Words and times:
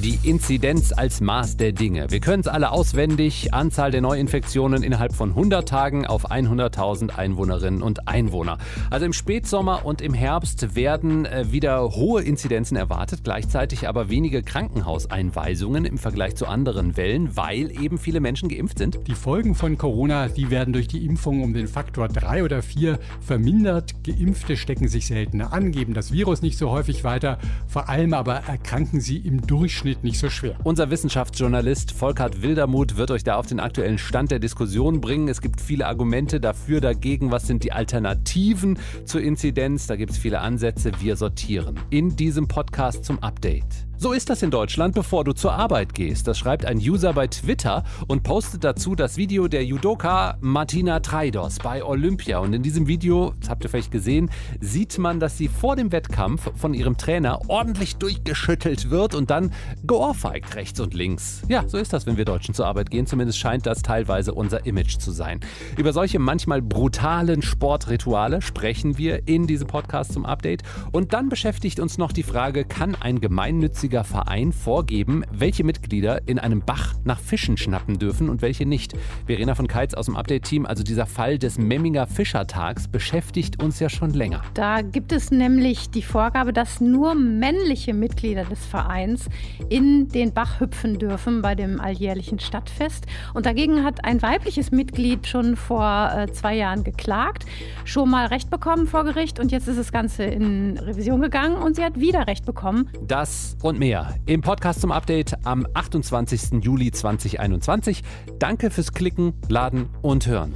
Die 0.00 0.16
Inzidenz 0.22 0.92
als 0.92 1.20
Maß 1.20 1.56
der 1.56 1.72
Dinge. 1.72 2.08
Wir 2.08 2.20
können 2.20 2.40
es 2.40 2.46
alle 2.46 2.70
auswendig. 2.70 3.52
Anzahl 3.52 3.90
der 3.90 4.00
Neuinfektionen 4.00 4.84
innerhalb 4.84 5.12
von 5.12 5.30
100 5.30 5.68
Tagen 5.68 6.06
auf 6.06 6.30
100.000 6.30 7.16
Einwohnerinnen 7.16 7.82
und 7.82 8.06
Einwohner. 8.06 8.58
Also 8.90 9.06
im 9.06 9.12
Spätsommer 9.12 9.84
und 9.84 10.00
im 10.00 10.14
Herbst 10.14 10.76
werden 10.76 11.26
äh, 11.26 11.50
wieder 11.50 11.96
hohe 11.96 12.22
Inzidenzen 12.22 12.76
erwartet, 12.76 13.24
gleichzeitig 13.24 13.88
aber 13.88 14.08
wenige 14.08 14.44
Krankenhauseinweisungen 14.44 15.84
im 15.84 15.98
Vergleich 15.98 16.36
zu 16.36 16.46
anderen 16.46 16.96
Wellen, 16.96 17.36
weil 17.36 17.72
eben 17.82 17.98
viele 17.98 18.20
Menschen 18.20 18.48
geimpft 18.48 18.78
sind. 18.78 19.00
Die 19.08 19.16
Folgen 19.16 19.56
von 19.56 19.78
Corona, 19.78 20.28
die 20.28 20.48
werden 20.48 20.72
durch 20.72 20.86
die 20.86 21.04
Impfung 21.04 21.42
um 21.42 21.54
den 21.54 21.66
Faktor 21.66 22.06
3 22.06 22.44
oder 22.44 22.62
4 22.62 23.00
vermindert. 23.20 24.04
Geimpfte 24.04 24.56
stecken 24.56 24.86
sich 24.86 25.06
seltener 25.06 25.52
an, 25.52 25.72
geben 25.72 25.92
das 25.92 26.12
Virus 26.12 26.40
nicht 26.40 26.56
so 26.56 26.70
häufig 26.70 27.02
weiter. 27.02 27.40
Vor 27.66 27.88
allem 27.88 28.14
aber 28.14 28.44
erkranken 28.46 29.00
sie 29.00 29.16
im 29.16 29.44
Durchschnitt 29.44 29.87
Durchschnitt 29.88 30.04
nicht 30.04 30.18
so 30.18 30.28
schwer. 30.28 30.56
Unser 30.64 30.90
Wissenschaftsjournalist 30.90 31.92
Volkert 31.92 32.42
Wildermuth 32.42 32.96
wird 32.96 33.10
euch 33.10 33.24
da 33.24 33.36
auf 33.36 33.46
den 33.46 33.60
aktuellen 33.60 33.98
Stand 33.98 34.30
der 34.30 34.38
Diskussion 34.38 35.00
bringen. 35.00 35.28
Es 35.28 35.40
gibt 35.40 35.60
viele 35.60 35.86
Argumente 35.86 36.40
dafür, 36.40 36.80
dagegen. 36.80 37.30
Was 37.30 37.46
sind 37.46 37.64
die 37.64 37.72
Alternativen 37.72 38.78
zur 39.04 39.20
Inzidenz? 39.20 39.86
Da 39.86 39.96
gibt 39.96 40.12
es 40.12 40.18
viele 40.18 40.40
Ansätze. 40.40 40.92
Wir 41.00 41.16
sortieren 41.16 41.78
in 41.90 42.16
diesem 42.16 42.48
Podcast 42.48 43.04
zum 43.04 43.18
Update. 43.22 43.87
So 44.00 44.12
ist 44.12 44.30
das 44.30 44.44
in 44.44 44.52
Deutschland, 44.52 44.94
bevor 44.94 45.24
du 45.24 45.32
zur 45.32 45.54
Arbeit 45.54 45.92
gehst. 45.92 46.28
Das 46.28 46.38
schreibt 46.38 46.64
ein 46.64 46.78
User 46.78 47.14
bei 47.14 47.26
Twitter 47.26 47.82
und 48.06 48.22
postet 48.22 48.62
dazu 48.62 48.94
das 48.94 49.16
Video 49.16 49.48
der 49.48 49.64
Judoka 49.64 50.38
Martina 50.40 51.00
Traidos 51.00 51.58
bei 51.58 51.82
Olympia. 51.82 52.38
Und 52.38 52.52
in 52.52 52.62
diesem 52.62 52.86
Video, 52.86 53.34
das 53.40 53.50
habt 53.50 53.64
ihr 53.64 53.70
vielleicht 53.70 53.90
gesehen, 53.90 54.30
sieht 54.60 54.98
man, 54.98 55.18
dass 55.18 55.36
sie 55.36 55.48
vor 55.48 55.74
dem 55.74 55.90
Wettkampf 55.90 56.48
von 56.54 56.74
ihrem 56.74 56.96
Trainer 56.96 57.40
ordentlich 57.48 57.96
durchgeschüttelt 57.96 58.88
wird 58.88 59.16
und 59.16 59.30
dann 59.30 59.52
geohrfeigt 59.82 60.54
rechts 60.54 60.78
und 60.78 60.94
links. 60.94 61.42
Ja, 61.48 61.66
so 61.66 61.76
ist 61.76 61.92
das, 61.92 62.06
wenn 62.06 62.16
wir 62.16 62.24
Deutschen 62.24 62.54
zur 62.54 62.68
Arbeit 62.68 62.92
gehen. 62.92 63.04
Zumindest 63.04 63.40
scheint 63.40 63.66
das 63.66 63.82
teilweise 63.82 64.32
unser 64.32 64.64
Image 64.64 64.98
zu 64.98 65.10
sein. 65.10 65.40
Über 65.76 65.92
solche 65.92 66.20
manchmal 66.20 66.62
brutalen 66.62 67.42
Sportrituale 67.42 68.42
sprechen 68.42 68.96
wir 68.96 69.26
in 69.26 69.48
diesem 69.48 69.66
Podcast 69.66 70.12
zum 70.12 70.24
Update. 70.24 70.62
Und 70.92 71.14
dann 71.14 71.28
beschäftigt 71.28 71.80
uns 71.80 71.98
noch 71.98 72.12
die 72.12 72.22
Frage, 72.22 72.64
kann 72.64 72.94
ein 72.94 73.20
gemeinnütziger 73.20 73.87
gemeinnütziger 73.88 74.04
Verein 74.04 74.52
vorgeben, 74.52 75.24
welche 75.32 75.64
Mitglieder 75.64 76.20
in 76.26 76.38
einem 76.38 76.60
Bach 76.60 76.94
nach 77.04 77.18
Fischen 77.18 77.56
schnappen 77.56 77.98
dürfen 77.98 78.28
und 78.28 78.42
welche 78.42 78.66
nicht. 78.66 78.94
Verena 79.26 79.54
von 79.54 79.66
Keitz 79.66 79.94
aus 79.94 80.06
dem 80.06 80.16
Update-Team, 80.16 80.66
also 80.66 80.82
dieser 80.82 81.06
Fall 81.06 81.38
des 81.38 81.58
Memminger 81.58 82.06
Fischertags 82.06 82.88
beschäftigt 82.88 83.62
uns 83.62 83.80
ja 83.80 83.88
schon 83.88 84.10
länger. 84.10 84.42
Da 84.54 84.82
gibt 84.82 85.12
es 85.12 85.30
nämlich 85.30 85.90
die 85.90 86.02
Vorgabe, 86.02 86.52
dass 86.52 86.80
nur 86.80 87.14
männliche 87.14 87.94
Mitglieder 87.94 88.44
des 88.44 88.64
Vereins 88.66 89.28
in 89.68 90.08
den 90.08 90.32
Bach 90.32 90.60
hüpfen 90.60 90.98
dürfen 90.98 91.42
bei 91.42 91.54
dem 91.54 91.80
alljährlichen 91.80 92.38
Stadtfest. 92.38 93.06
Und 93.34 93.46
dagegen 93.46 93.84
hat 93.84 94.04
ein 94.04 94.20
weibliches 94.22 94.70
Mitglied 94.70 95.26
schon 95.26 95.56
vor 95.56 96.10
äh, 96.14 96.30
zwei 96.32 96.54
Jahren 96.54 96.84
geklagt, 96.84 97.46
schon 97.84 98.10
mal 98.10 98.26
Recht 98.26 98.50
bekommen 98.50 98.86
vor 98.86 99.04
Gericht 99.04 99.40
und 99.40 99.52
jetzt 99.52 99.68
ist 99.68 99.78
das 99.78 99.92
Ganze 99.92 100.24
in 100.24 100.78
Revision 100.78 101.20
gegangen 101.20 101.56
und 101.56 101.76
sie 101.76 101.84
hat 101.84 101.98
wieder 101.98 102.26
Recht 102.26 102.44
bekommen. 102.44 102.90
Das 103.06 103.56
und 103.62 103.77
mehr 103.78 104.16
im 104.26 104.40
Podcast 104.40 104.80
zum 104.80 104.92
Update 104.92 105.34
am 105.44 105.66
28. 105.72 106.62
Juli 106.62 106.90
2021. 106.90 108.02
Danke 108.38 108.70
fürs 108.70 108.92
Klicken, 108.92 109.34
Laden 109.48 109.88
und 110.02 110.26
Hören. 110.26 110.54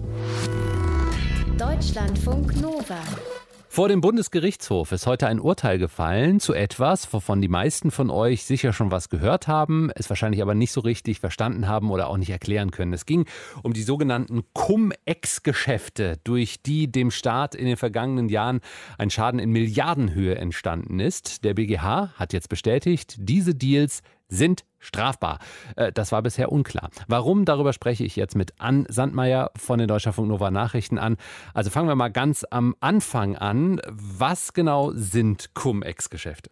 Deutschlandfunk 1.59 2.61
Nova. 2.61 2.99
Vor 3.75 3.89
dem 3.89 4.03
Bundesgerichtshof 4.03 4.93
ist 4.93 5.07
heute 5.07 5.29
ein 5.29 5.41
Urteil 5.41 5.79
gefallen 5.79 6.41
zu 6.41 6.53
etwas, 6.53 7.11
wovon 7.11 7.41
die 7.41 7.49
meisten 7.49 7.91
von 7.91 8.11
euch 8.11 8.45
sicher 8.45 8.75
schon 8.75 8.91
was 8.91 9.09
gehört 9.09 9.49
haben, 9.49 9.91
es 9.95 10.11
wahrscheinlich 10.11 10.43
aber 10.43 10.55
nicht 10.55 10.73
so 10.73 10.83
richtig 10.83 11.21
verstanden 11.21 11.67
haben 11.67 11.91
oder 11.91 12.09
auch 12.09 12.19
nicht 12.19 12.29
erklären 12.29 12.71
können. 12.71 12.93
Es 12.93 13.07
ging 13.07 13.25
um 13.63 13.73
die 13.73 13.83
sogenannten 13.83 14.43
Cum-Ex-Geschäfte, 14.53 16.19
durch 16.23 16.61
die 16.63 16.93
dem 16.93 17.11
Staat 17.11 17.55
in 17.55 17.65
den 17.65 17.79
vergangenen 17.79 18.29
Jahren 18.29 18.61
ein 18.99 19.09
Schaden 19.09 19.41
in 19.41 19.49
Milliardenhöhe 19.53 20.35
entstanden 20.35 21.01
ist. 21.01 21.43
Der 21.43 21.55
BGH 21.55 22.13
hat 22.15 22.35
jetzt 22.35 22.51
bestätigt, 22.51 23.15
diese 23.21 23.55
Deals 23.55 24.03
sind 24.33 24.65
strafbar. 24.79 25.39
Äh, 25.77 25.93
das 25.93 26.13
war 26.13 26.23
bisher 26.23 26.51
unklar. 26.51 26.91
Warum? 27.07 27.45
Darüber 27.45 27.73
spreche 27.73 28.05
ich 28.05 28.17
jetzt 28.17 28.35
mit 28.35 28.55
Ann 28.59 28.87
Sandmeier 28.89 29.51
von 29.57 29.79
den 29.79 29.89
Deutschlandfunk 29.89 30.29
Nova 30.29 30.51
Nachrichten 30.51 30.99
an. 30.99 31.17
Also 31.55 31.71
fangen 31.71 31.89
wir 31.89 31.95
mal 31.95 32.09
ganz 32.09 32.45
am 32.51 32.75
Anfang 32.81 33.37
an. 33.37 33.81
Was 33.87 34.53
genau 34.53 34.93
sind 34.93 35.55
Cum-Ex-Geschäfte? 35.55 36.51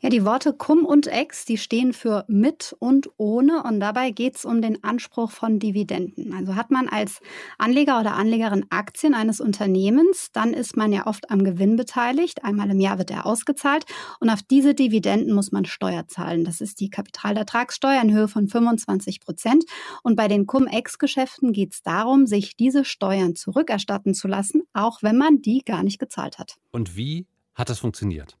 Ja, 0.00 0.10
die 0.10 0.24
Worte 0.24 0.52
cum 0.52 0.84
und 0.84 1.08
ex, 1.08 1.44
die 1.44 1.58
stehen 1.58 1.92
für 1.92 2.24
mit 2.28 2.76
und 2.78 3.10
ohne 3.16 3.64
und 3.64 3.80
dabei 3.80 4.12
geht 4.12 4.36
es 4.36 4.44
um 4.44 4.62
den 4.62 4.84
Anspruch 4.84 5.32
von 5.32 5.58
Dividenden. 5.58 6.32
Also 6.34 6.54
hat 6.54 6.70
man 6.70 6.88
als 6.88 7.18
Anleger 7.58 7.98
oder 7.98 8.14
Anlegerin 8.14 8.66
Aktien 8.70 9.12
eines 9.12 9.40
Unternehmens, 9.40 10.30
dann 10.32 10.54
ist 10.54 10.76
man 10.76 10.92
ja 10.92 11.08
oft 11.08 11.32
am 11.32 11.42
Gewinn 11.42 11.74
beteiligt. 11.74 12.44
Einmal 12.44 12.70
im 12.70 12.78
Jahr 12.78 12.98
wird 12.98 13.10
er 13.10 13.26
ausgezahlt 13.26 13.86
und 14.20 14.30
auf 14.30 14.40
diese 14.40 14.72
Dividenden 14.72 15.34
muss 15.34 15.50
man 15.50 15.64
Steuer 15.64 16.06
zahlen. 16.06 16.44
Das 16.44 16.60
ist 16.60 16.78
die 16.78 16.90
Kapitalertragssteuer 16.90 18.00
in 18.00 18.14
Höhe 18.14 18.28
von 18.28 18.46
25 18.46 19.20
Prozent. 19.20 19.64
Und 20.04 20.14
bei 20.14 20.28
den 20.28 20.46
Cum-Ex-Geschäften 20.46 21.52
geht 21.52 21.72
es 21.72 21.82
darum, 21.82 22.26
sich 22.26 22.56
diese 22.56 22.84
Steuern 22.84 23.34
zurückerstatten 23.34 24.14
zu 24.14 24.28
lassen, 24.28 24.62
auch 24.72 25.02
wenn 25.02 25.16
man 25.16 25.42
die 25.42 25.64
gar 25.64 25.82
nicht 25.82 25.98
gezahlt 25.98 26.38
hat. 26.38 26.54
Und 26.70 26.96
wie 26.96 27.26
hat 27.54 27.68
das 27.68 27.80
funktioniert? 27.80 28.38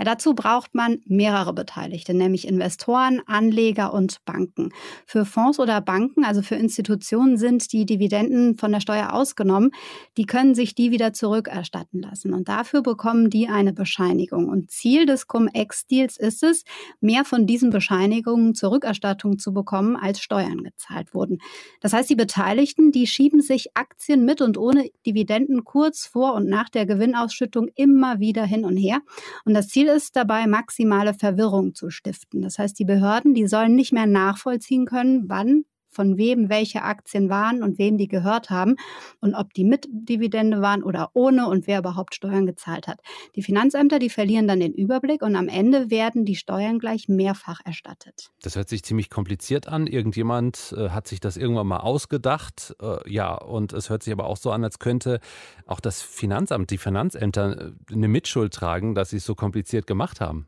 Ja, 0.00 0.06
dazu 0.06 0.32
braucht 0.32 0.74
man 0.74 1.02
mehrere 1.04 1.52
Beteiligte, 1.52 2.14
nämlich 2.14 2.48
Investoren, 2.48 3.20
Anleger 3.26 3.92
und 3.92 4.24
Banken. 4.24 4.70
Für 5.04 5.26
Fonds 5.26 5.58
oder 5.58 5.82
Banken, 5.82 6.24
also 6.24 6.40
für 6.40 6.54
Institutionen, 6.54 7.36
sind 7.36 7.70
die 7.70 7.84
Dividenden 7.84 8.56
von 8.56 8.72
der 8.72 8.80
Steuer 8.80 9.12
ausgenommen. 9.12 9.72
Die 10.16 10.24
können 10.24 10.54
sich 10.54 10.74
die 10.74 10.90
wieder 10.90 11.12
zurückerstatten 11.12 12.00
lassen. 12.00 12.32
Und 12.32 12.48
dafür 12.48 12.80
bekommen 12.80 13.28
die 13.28 13.48
eine 13.48 13.74
Bescheinigung. 13.74 14.48
Und 14.48 14.70
Ziel 14.70 15.04
des 15.04 15.26
Cum-Ex-Deals 15.26 16.16
ist 16.16 16.44
es, 16.44 16.64
mehr 17.02 17.26
von 17.26 17.46
diesen 17.46 17.68
Bescheinigungen 17.68 18.54
zur 18.54 18.70
Rückerstattung 18.70 19.38
zu 19.38 19.52
bekommen, 19.52 19.96
als 19.96 20.22
Steuern 20.22 20.64
gezahlt 20.64 21.12
wurden. 21.12 21.42
Das 21.82 21.92
heißt, 21.92 22.08
die 22.08 22.16
Beteiligten, 22.16 22.90
die 22.90 23.06
schieben 23.06 23.42
sich 23.42 23.76
Aktien 23.76 24.24
mit 24.24 24.40
und 24.40 24.56
ohne 24.56 24.88
Dividenden 25.04 25.62
kurz 25.64 26.06
vor 26.06 26.32
und 26.32 26.48
nach 26.48 26.70
der 26.70 26.86
Gewinnausschüttung 26.86 27.68
immer 27.74 28.18
wieder 28.18 28.46
hin 28.46 28.64
und 28.64 28.78
her. 28.78 29.00
Und 29.44 29.52
das 29.52 29.68
Ziel 29.68 29.89
ist 29.90 30.16
dabei, 30.16 30.46
maximale 30.46 31.14
Verwirrung 31.14 31.74
zu 31.74 31.90
stiften. 31.90 32.42
Das 32.42 32.58
heißt, 32.58 32.78
die 32.78 32.84
Behörden, 32.84 33.34
die 33.34 33.46
sollen 33.46 33.74
nicht 33.74 33.92
mehr 33.92 34.06
nachvollziehen 34.06 34.86
können, 34.86 35.28
wann 35.28 35.64
von 35.90 36.16
wem 36.16 36.48
welche 36.48 36.82
Aktien 36.82 37.28
waren 37.28 37.62
und 37.62 37.78
wem 37.78 37.98
die 37.98 38.08
gehört 38.08 38.50
haben 38.50 38.76
und 39.20 39.34
ob 39.34 39.52
die 39.54 39.64
mit 39.64 39.86
Dividende 39.90 40.60
waren 40.62 40.82
oder 40.82 41.10
ohne 41.14 41.48
und 41.48 41.66
wer 41.66 41.80
überhaupt 41.80 42.14
Steuern 42.14 42.46
gezahlt 42.46 42.86
hat. 42.88 43.00
Die 43.36 43.42
Finanzämter, 43.42 43.98
die 43.98 44.10
verlieren 44.10 44.48
dann 44.48 44.60
den 44.60 44.72
Überblick 44.72 45.22
und 45.22 45.36
am 45.36 45.48
Ende 45.48 45.90
werden 45.90 46.24
die 46.24 46.36
Steuern 46.36 46.78
gleich 46.78 47.08
mehrfach 47.08 47.60
erstattet. 47.64 48.30
Das 48.42 48.56
hört 48.56 48.68
sich 48.68 48.82
ziemlich 48.82 49.10
kompliziert 49.10 49.68
an. 49.68 49.86
Irgendjemand 49.86 50.74
äh, 50.76 50.90
hat 50.90 51.08
sich 51.08 51.20
das 51.20 51.36
irgendwann 51.36 51.66
mal 51.66 51.80
ausgedacht. 51.80 52.74
Äh, 52.80 53.10
ja, 53.10 53.34
und 53.34 53.72
es 53.72 53.90
hört 53.90 54.02
sich 54.02 54.12
aber 54.12 54.26
auch 54.26 54.36
so 54.36 54.50
an, 54.50 54.64
als 54.64 54.78
könnte 54.78 55.20
auch 55.66 55.80
das 55.80 56.02
Finanzamt, 56.02 56.70
die 56.70 56.78
Finanzämter 56.78 57.68
äh, 57.68 57.72
eine 57.92 58.08
Mitschuld 58.08 58.54
tragen, 58.54 58.94
dass 58.94 59.10
sie 59.10 59.16
es 59.16 59.24
so 59.24 59.34
kompliziert 59.34 59.86
gemacht 59.86 60.20
haben. 60.20 60.46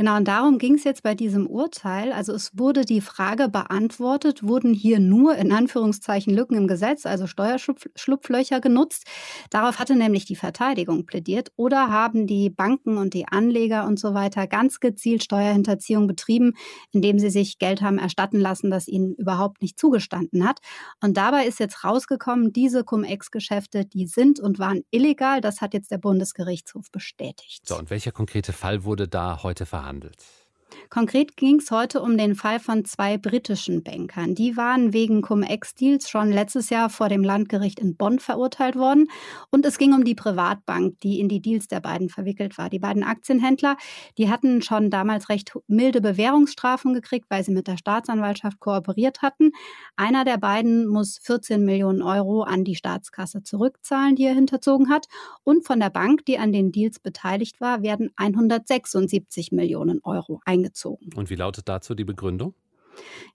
Genau, 0.00 0.16
und 0.16 0.26
darum 0.28 0.56
ging 0.56 0.76
es 0.76 0.84
jetzt 0.84 1.02
bei 1.02 1.14
diesem 1.14 1.46
Urteil. 1.46 2.14
Also 2.14 2.32
es 2.32 2.56
wurde 2.56 2.86
die 2.86 3.02
Frage 3.02 3.50
beantwortet, 3.50 4.42
wurden 4.42 4.72
hier 4.72 4.98
nur 4.98 5.36
in 5.36 5.52
Anführungszeichen 5.52 6.34
Lücken 6.34 6.56
im 6.56 6.68
Gesetz, 6.68 7.04
also 7.04 7.26
Steuerschlupflöcher 7.26 8.62
genutzt. 8.62 9.04
Darauf 9.50 9.78
hatte 9.78 9.96
nämlich 9.96 10.24
die 10.24 10.36
Verteidigung 10.36 11.04
plädiert. 11.04 11.52
Oder 11.56 11.90
haben 11.90 12.26
die 12.26 12.48
Banken 12.48 12.96
und 12.96 13.12
die 13.12 13.28
Anleger 13.28 13.84
und 13.84 14.00
so 14.00 14.14
weiter 14.14 14.46
ganz 14.46 14.80
gezielt 14.80 15.22
Steuerhinterziehung 15.22 16.06
betrieben, 16.06 16.54
indem 16.92 17.18
sie 17.18 17.28
sich 17.28 17.58
Geld 17.58 17.82
haben 17.82 17.98
erstatten 17.98 18.40
lassen, 18.40 18.70
das 18.70 18.88
ihnen 18.88 19.14
überhaupt 19.16 19.60
nicht 19.60 19.78
zugestanden 19.78 20.48
hat. 20.48 20.60
Und 21.02 21.18
dabei 21.18 21.44
ist 21.44 21.60
jetzt 21.60 21.84
rausgekommen, 21.84 22.54
diese 22.54 22.84
Cum-Ex-Geschäfte, 22.84 23.84
die 23.84 24.06
sind 24.06 24.40
und 24.40 24.58
waren 24.58 24.80
illegal. 24.90 25.42
Das 25.42 25.60
hat 25.60 25.74
jetzt 25.74 25.90
der 25.90 25.98
Bundesgerichtshof 25.98 26.90
bestätigt. 26.90 27.68
So, 27.68 27.76
und 27.76 27.90
welcher 27.90 28.12
konkrete 28.12 28.54
Fall 28.54 28.84
wurde 28.84 29.06
da 29.06 29.42
heute 29.42 29.66
verhandelt? 29.66 29.89
Verhandelt? 29.90 30.39
Konkret 30.88 31.36
ging 31.36 31.60
es 31.60 31.70
heute 31.70 32.00
um 32.02 32.16
den 32.16 32.34
Fall 32.34 32.60
von 32.60 32.84
zwei 32.84 33.18
britischen 33.18 33.82
Bankern. 33.82 34.34
Die 34.34 34.56
waren 34.56 34.92
wegen 34.92 35.22
Cum-Ex-Deals 35.22 36.08
schon 36.08 36.30
letztes 36.30 36.70
Jahr 36.70 36.90
vor 36.90 37.08
dem 37.08 37.24
Landgericht 37.24 37.80
in 37.80 37.96
Bonn 37.96 38.18
verurteilt 38.18 38.76
worden. 38.76 39.08
Und 39.50 39.66
es 39.66 39.78
ging 39.78 39.92
um 39.92 40.04
die 40.04 40.14
Privatbank, 40.14 40.98
die 41.00 41.20
in 41.20 41.28
die 41.28 41.40
Deals 41.40 41.68
der 41.68 41.80
beiden 41.80 42.08
verwickelt 42.08 42.56
war. 42.58 42.70
Die 42.70 42.78
beiden 42.78 43.02
Aktienhändler, 43.02 43.76
die 44.18 44.30
hatten 44.30 44.62
schon 44.62 44.90
damals 44.90 45.28
recht 45.28 45.52
milde 45.66 46.00
Bewährungsstrafen 46.00 46.94
gekriegt, 46.94 47.26
weil 47.28 47.44
sie 47.44 47.52
mit 47.52 47.66
der 47.66 47.76
Staatsanwaltschaft 47.76 48.60
kooperiert 48.60 49.22
hatten. 49.22 49.52
Einer 49.96 50.24
der 50.24 50.38
beiden 50.38 50.86
muss 50.86 51.18
14 51.22 51.64
Millionen 51.64 52.02
Euro 52.02 52.42
an 52.42 52.64
die 52.64 52.76
Staatskasse 52.76 53.42
zurückzahlen, 53.42 54.16
die 54.16 54.24
er 54.24 54.34
hinterzogen 54.34 54.88
hat. 54.88 55.06
Und 55.44 55.66
von 55.66 55.80
der 55.80 55.90
Bank, 55.90 56.24
die 56.26 56.38
an 56.38 56.52
den 56.52 56.72
Deals 56.72 56.98
beteiligt 56.98 57.60
war, 57.60 57.82
werden 57.82 58.10
176 58.16 59.52
Millionen 59.52 60.00
Euro 60.04 60.40
eingezogen 60.44 60.59
eingezogen. 60.60 61.12
Und 61.14 61.30
wie 61.30 61.34
lautet 61.34 61.68
dazu 61.68 61.94
die 61.94 62.04
Begründung? 62.04 62.54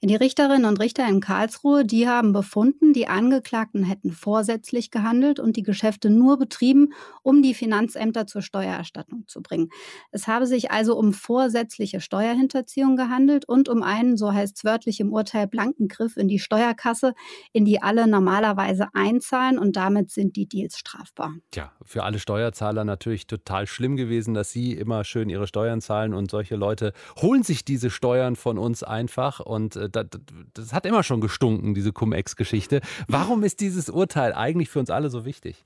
Die 0.02 0.16
Richterinnen 0.16 0.66
und 0.66 0.80
Richter 0.80 1.08
in 1.08 1.20
Karlsruhe, 1.20 1.84
die 1.84 2.08
haben 2.08 2.32
befunden, 2.32 2.94
die 2.94 3.08
Angeklagten 3.08 3.84
hätten 3.84 4.12
vorsätzlich 4.12 4.92
gehandelt 4.92 5.40
und 5.40 5.58
die 5.58 5.64
Geschäfte 5.64 6.10
nur 6.10 6.38
betrieben, 6.38 6.94
um 7.24 7.42
die 7.42 7.54
Finanzämter 7.54 8.28
zur 8.28 8.42
Steuererstattung 8.42 9.24
zu 9.28 9.42
bringen. 9.42 9.70
Es 10.12 10.28
habe 10.28 10.46
sich 10.46 10.72
also 10.72 10.96
um 10.98 11.14
vorsätzliche 11.14 12.02
Steuerhinterziehung 12.02 12.96
gehandelt 12.98 13.48
und 13.48 13.68
um 13.68 13.82
einen, 13.82 14.18
so 14.18 14.32
heißt 14.32 14.58
es 14.58 14.64
wörtlich 14.64 15.00
im 15.00 15.12
Urteil, 15.12 15.48
blanken 15.48 15.88
Griff 15.88 16.18
in 16.18 16.28
die 16.28 16.40
Steuerkasse, 16.40 17.14
in 17.52 17.66
die 17.66 17.82
alle 17.82 18.08
normalerweise 18.08 18.88
einzahlen 18.94 19.58
und 19.58 19.76
damit 19.76 20.12
sind 20.12 20.36
die 20.36 20.48
Deals 20.48 20.78
strafbar. 20.78 21.34
Tja, 21.52 21.72
für 21.84 22.04
alle 22.04 22.20
Steuerzahler 22.20 22.84
natürlich 22.84 23.28
total 23.28 23.66
schlimm 23.66 23.96
gewesen, 23.96 24.34
dass 24.34 24.52
sie 24.52 24.74
immer 24.74 25.04
schön 25.04 25.30
ihre 25.30 25.48
Steuern 25.48 25.82
zahlen 25.82 26.14
und 26.14 26.30
solche 26.30 26.56
Leute 26.56 26.94
holen 27.22 27.44
sich 27.44 27.66
diese 27.66 27.90
Steuern 27.90 28.36
von 28.36 28.58
uns 28.58 28.84
einfach 28.84 29.45
und 29.46 29.76
äh, 29.76 29.90
das, 29.90 30.08
das 30.54 30.74
hat 30.74 30.86
immer 30.86 31.04
schon 31.04 31.22
gestunken, 31.22 31.74
diese 31.74 31.94
Cum-Ex-Geschichte. 31.94 32.82
Warum 33.08 33.44
ist 33.44 33.60
dieses 33.62 33.90
Urteil 33.90 34.34
eigentlich 34.34 34.70
für 34.70 34.80
uns 34.80 34.90
alle 34.90 35.10
so 35.10 35.26
wichtig? 35.26 35.66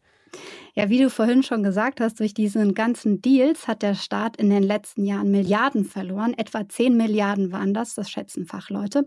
Ja, 0.76 0.90
wie 0.90 1.00
du 1.00 1.10
vorhin 1.10 1.44
schon 1.44 1.64
gesagt 1.64 2.00
hast, 2.00 2.20
durch 2.20 2.34
diese 2.34 2.66
ganzen 2.74 3.22
Deals 3.22 3.68
hat 3.68 3.82
der 3.82 3.96
Staat 3.96 4.38
in 4.38 4.50
den 4.50 4.64
letzten 4.64 5.04
Jahren 5.04 5.30
Milliarden 5.30 5.84
verloren. 5.84 6.34
Etwa 6.38 6.70
10 6.70 6.96
Milliarden 6.96 7.52
waren 7.52 7.74
das, 7.74 7.96
das 7.96 8.10
schätzen 8.10 8.46
Fachleute. 8.46 9.06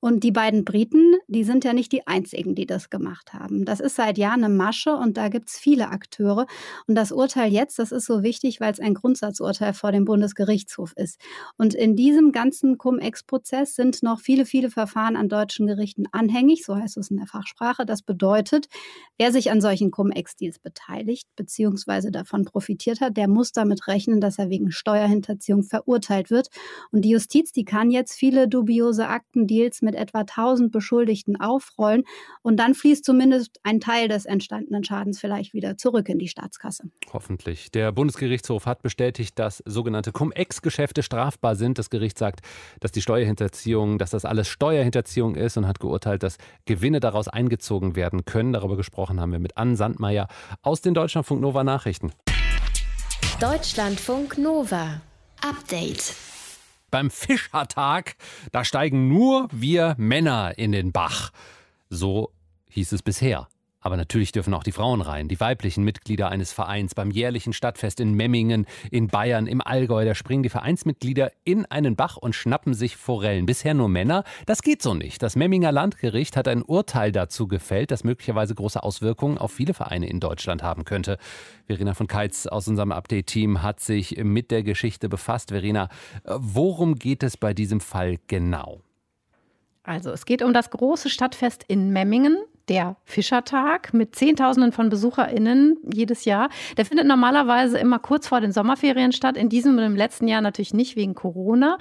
Und 0.00 0.24
die 0.24 0.32
beiden 0.32 0.64
Briten, 0.64 1.14
die 1.28 1.44
sind 1.44 1.64
ja 1.64 1.72
nicht 1.72 1.92
die 1.92 2.06
einzigen, 2.06 2.54
die 2.54 2.66
das 2.66 2.90
gemacht 2.90 3.32
haben. 3.32 3.64
Das 3.64 3.80
ist 3.80 3.96
seit 3.96 4.18
Jahren 4.18 4.44
eine 4.44 4.54
Masche 4.54 4.94
und 4.94 5.16
da 5.16 5.28
gibt 5.28 5.48
es 5.48 5.56
viele 5.56 5.88
Akteure. 5.88 6.46
Und 6.86 6.94
das 6.94 7.12
Urteil 7.12 7.52
jetzt, 7.52 7.78
das 7.78 7.92
ist 7.92 8.06
so 8.06 8.22
wichtig, 8.22 8.60
weil 8.60 8.72
es 8.72 8.80
ein 8.80 8.94
Grundsatzurteil 8.94 9.72
vor 9.72 9.92
dem 9.92 10.04
Bundesgerichtshof 10.04 10.92
ist. 10.96 11.18
Und 11.56 11.74
in 11.74 11.96
diesem 11.96 12.32
ganzen 12.32 12.76
Cum-Ex-Prozess 12.76 13.76
sind 13.76 14.02
noch 14.02 14.20
viele, 14.20 14.44
viele 14.44 14.68
Verfahren 14.68 15.16
an 15.16 15.28
deutschen 15.28 15.66
Gerichten 15.66 16.04
anhängig, 16.12 16.64
so 16.64 16.76
heißt 16.76 16.96
es 16.96 17.10
in 17.10 17.16
der 17.16 17.26
Fachsprache. 17.26 17.86
Das 17.86 18.02
bedeutet, 18.02 18.68
wer 19.16 19.32
sich 19.32 19.50
an 19.50 19.60
solchen 19.60 19.90
Cum-Ex-Deals 19.90 20.58
beteiligt 20.64 21.28
bzw. 21.36 22.10
davon 22.10 22.44
profitiert 22.44 23.00
hat, 23.00 23.16
der 23.16 23.28
muss 23.28 23.52
damit 23.52 23.86
rechnen, 23.86 24.20
dass 24.20 24.38
er 24.38 24.50
wegen 24.50 24.72
Steuerhinterziehung 24.72 25.62
verurteilt 25.62 26.30
wird. 26.30 26.48
Und 26.90 27.02
die 27.02 27.10
Justiz, 27.10 27.52
die 27.52 27.64
kann 27.64 27.92
jetzt 27.92 28.14
viele 28.14 28.48
dubiose 28.48 29.06
Aktendeals 29.06 29.82
mit 29.82 29.94
etwa 29.94 30.20
1000 30.20 30.72
Beschuldigten 30.72 31.40
aufrollen 31.40 32.02
und 32.42 32.56
dann 32.58 32.74
fließt 32.74 33.04
zumindest 33.04 33.60
ein 33.62 33.78
Teil 33.78 34.08
des 34.08 34.24
entstandenen 34.24 34.82
Schadens 34.82 35.20
vielleicht 35.20 35.54
wieder 35.54 35.76
zurück 35.76 36.08
in 36.08 36.18
die 36.18 36.28
Staatskasse. 36.28 36.90
Hoffentlich. 37.12 37.70
Der 37.70 37.92
Bundesgerichtshof 37.92 38.66
hat 38.66 38.82
bestätigt, 38.82 39.38
dass 39.38 39.62
sogenannte 39.66 40.10
Cum-Ex-Geschäfte 40.10 41.02
strafbar 41.02 41.54
sind. 41.54 41.78
Das 41.78 41.90
Gericht 41.90 42.18
sagt, 42.18 42.40
dass 42.80 42.90
die 42.90 43.02
Steuerhinterziehung, 43.02 43.98
dass 43.98 44.10
das 44.10 44.24
alles 44.24 44.48
Steuerhinterziehung 44.48 45.34
ist 45.34 45.56
und 45.56 45.68
hat 45.68 45.78
geurteilt, 45.78 46.22
dass 46.22 46.38
Gewinne 46.64 47.00
daraus 47.00 47.28
eingezogen 47.28 47.96
werden 47.96 48.24
können. 48.24 48.52
Darüber 48.52 48.76
gesprochen 48.76 49.20
haben 49.20 49.32
wir 49.32 49.38
mit 49.38 49.56
Anne 49.56 49.76
Sandmeier 49.76 50.28
aus 50.62 50.80
den 50.80 50.94
Deutschlandfunk 50.94 51.40
Nova 51.40 51.64
Nachrichten. 51.64 52.12
Deutschlandfunk 53.40 54.38
Nova. 54.38 55.00
Update. 55.42 56.14
Beim 56.90 57.10
Fischertag, 57.10 58.16
da 58.52 58.64
steigen 58.64 59.08
nur 59.08 59.48
wir 59.50 59.94
Männer 59.98 60.56
in 60.56 60.72
den 60.72 60.92
Bach. 60.92 61.30
So 61.90 62.30
hieß 62.70 62.92
es 62.92 63.02
bisher. 63.02 63.48
Aber 63.84 63.98
natürlich 63.98 64.32
dürfen 64.32 64.54
auch 64.54 64.62
die 64.64 64.72
Frauen 64.72 65.02
rein, 65.02 65.28
die 65.28 65.38
weiblichen 65.38 65.84
Mitglieder 65.84 66.30
eines 66.30 66.54
Vereins 66.54 66.94
beim 66.94 67.10
jährlichen 67.10 67.52
Stadtfest 67.52 68.00
in 68.00 68.14
Memmingen, 68.14 68.64
in 68.90 69.08
Bayern, 69.08 69.46
im 69.46 69.60
Allgäu. 69.60 70.06
Da 70.06 70.14
springen 70.14 70.42
die 70.42 70.48
Vereinsmitglieder 70.48 71.30
in 71.44 71.66
einen 71.66 71.94
Bach 71.94 72.16
und 72.16 72.34
schnappen 72.34 72.72
sich 72.72 72.96
Forellen. 72.96 73.44
Bisher 73.44 73.74
nur 73.74 73.90
Männer. 73.90 74.24
Das 74.46 74.62
geht 74.62 74.80
so 74.80 74.94
nicht. 74.94 75.22
Das 75.22 75.36
Memminger 75.36 75.70
Landgericht 75.70 76.34
hat 76.34 76.48
ein 76.48 76.62
Urteil 76.62 77.12
dazu 77.12 77.46
gefällt, 77.46 77.90
das 77.90 78.04
möglicherweise 78.04 78.54
große 78.54 78.82
Auswirkungen 78.82 79.36
auf 79.36 79.52
viele 79.52 79.74
Vereine 79.74 80.08
in 80.08 80.18
Deutschland 80.18 80.62
haben 80.62 80.86
könnte. 80.86 81.18
Verena 81.66 81.92
von 81.92 82.06
Keitz 82.06 82.46
aus 82.46 82.66
unserem 82.66 82.90
Update-Team 82.90 83.62
hat 83.62 83.80
sich 83.80 84.16
mit 84.16 84.50
der 84.50 84.62
Geschichte 84.62 85.10
befasst. 85.10 85.50
Verena, 85.50 85.90
worum 86.24 86.94
geht 86.94 87.22
es 87.22 87.36
bei 87.36 87.52
diesem 87.52 87.80
Fall 87.80 88.16
genau? 88.28 88.80
Also 89.82 90.10
es 90.10 90.24
geht 90.24 90.40
um 90.40 90.54
das 90.54 90.70
große 90.70 91.10
Stadtfest 91.10 91.64
in 91.68 91.90
Memmingen 91.90 92.38
der 92.68 92.96
Fischertag 93.04 93.92
mit 93.92 94.14
Zehntausenden 94.16 94.72
von 94.72 94.88
BesucherInnen 94.88 95.76
jedes 95.92 96.24
Jahr. 96.24 96.48
Der 96.76 96.86
findet 96.86 97.06
normalerweise 97.06 97.78
immer 97.78 97.98
kurz 97.98 98.28
vor 98.28 98.40
den 98.40 98.52
Sommerferien 98.52 99.12
statt. 99.12 99.36
In 99.36 99.48
diesem 99.48 99.76
und 99.76 99.84
im 99.84 99.96
letzten 99.96 100.28
Jahr 100.28 100.40
natürlich 100.40 100.72
nicht 100.72 100.96
wegen 100.96 101.14
Corona. 101.14 101.78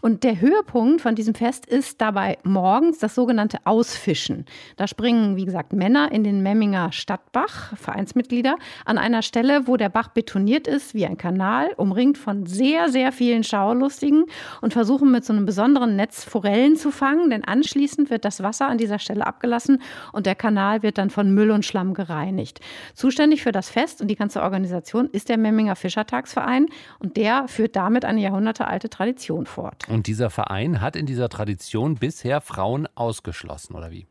Und 0.00 0.24
der 0.24 0.40
Höhepunkt 0.40 1.00
von 1.00 1.14
diesem 1.14 1.34
Fest 1.34 1.66
ist 1.66 2.00
dabei 2.00 2.38
morgens 2.42 2.98
das 2.98 3.14
sogenannte 3.14 3.58
Ausfischen. 3.64 4.46
Da 4.76 4.88
springen, 4.88 5.36
wie 5.36 5.44
gesagt, 5.44 5.72
Männer 5.72 6.10
in 6.10 6.24
den 6.24 6.42
Memminger 6.42 6.90
Stadtbach, 6.92 7.76
Vereinsmitglieder, 7.76 8.56
an 8.84 8.98
einer 8.98 9.22
Stelle, 9.22 9.66
wo 9.66 9.76
der 9.76 9.88
Bach 9.88 10.08
betoniert 10.08 10.66
ist 10.66 10.94
wie 10.94 11.06
ein 11.06 11.16
Kanal, 11.16 11.72
umringt 11.76 12.18
von 12.18 12.46
sehr, 12.46 12.88
sehr 12.88 13.12
vielen 13.12 13.44
Schaulustigen 13.44 14.24
und 14.60 14.72
versuchen 14.72 15.10
mit 15.10 15.24
so 15.24 15.32
einem 15.32 15.46
besonderen 15.46 15.96
Netz 15.96 16.24
Forellen 16.24 16.76
zu 16.76 16.90
fangen. 16.90 17.30
Denn 17.30 17.44
anschließend 17.44 18.10
wird 18.10 18.24
das 18.24 18.42
Wasser 18.42 18.66
an 18.66 18.78
dieser 18.78 18.98
Stelle 18.98 19.26
abgelassen 19.26 19.80
und 20.12 20.23
und 20.24 20.26
der 20.26 20.34
Kanal 20.36 20.82
wird 20.82 20.96
dann 20.96 21.10
von 21.10 21.34
Müll 21.34 21.50
und 21.50 21.66
Schlamm 21.66 21.92
gereinigt. 21.92 22.60
Zuständig 22.94 23.42
für 23.42 23.52
das 23.52 23.68
Fest 23.68 24.00
und 24.00 24.08
die 24.08 24.16
ganze 24.16 24.40
Organisation 24.40 25.10
ist 25.12 25.28
der 25.28 25.36
Memminger 25.36 25.76
Fischertagsverein 25.76 26.68
und 26.98 27.18
der 27.18 27.46
führt 27.46 27.76
damit 27.76 28.06
eine 28.06 28.22
jahrhundertealte 28.22 28.88
Tradition 28.88 29.44
fort. 29.44 29.86
Und 29.90 30.06
dieser 30.06 30.30
Verein 30.30 30.80
hat 30.80 30.96
in 30.96 31.04
dieser 31.04 31.28
Tradition 31.28 31.96
bisher 31.96 32.40
Frauen 32.40 32.88
ausgeschlossen, 32.94 33.74
oder 33.74 33.90
wie? 33.90 34.06